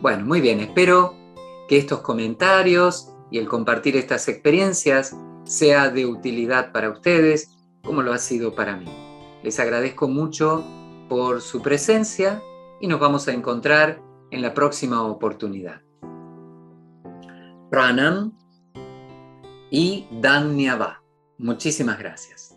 Bueno, 0.00 0.24
muy 0.24 0.40
bien, 0.40 0.60
espero 0.60 1.14
que 1.68 1.76
estos 1.76 2.00
comentarios 2.00 3.12
y 3.30 3.38
el 3.38 3.46
compartir 3.46 3.96
estas 3.96 4.26
experiencias 4.28 5.14
sea 5.44 5.90
de 5.90 6.06
utilidad 6.06 6.72
para 6.72 6.90
ustedes 6.90 7.56
como 7.84 8.02
lo 8.02 8.12
ha 8.12 8.18
sido 8.18 8.54
para 8.54 8.76
mí. 8.76 8.86
Les 9.42 9.60
agradezco 9.60 10.08
mucho 10.08 10.64
por 11.08 11.40
su 11.42 11.60
presencia 11.60 12.42
y 12.80 12.86
nos 12.86 12.98
vamos 12.98 13.28
a 13.28 13.32
encontrar 13.32 14.02
en 14.30 14.42
la 14.42 14.54
próxima 14.54 15.02
oportunidad. 15.02 15.82
Pranam 17.70 18.32
y 19.70 20.06
Danyava. 20.10 21.02
Muchísimas 21.38 21.98
gracias. 21.98 22.49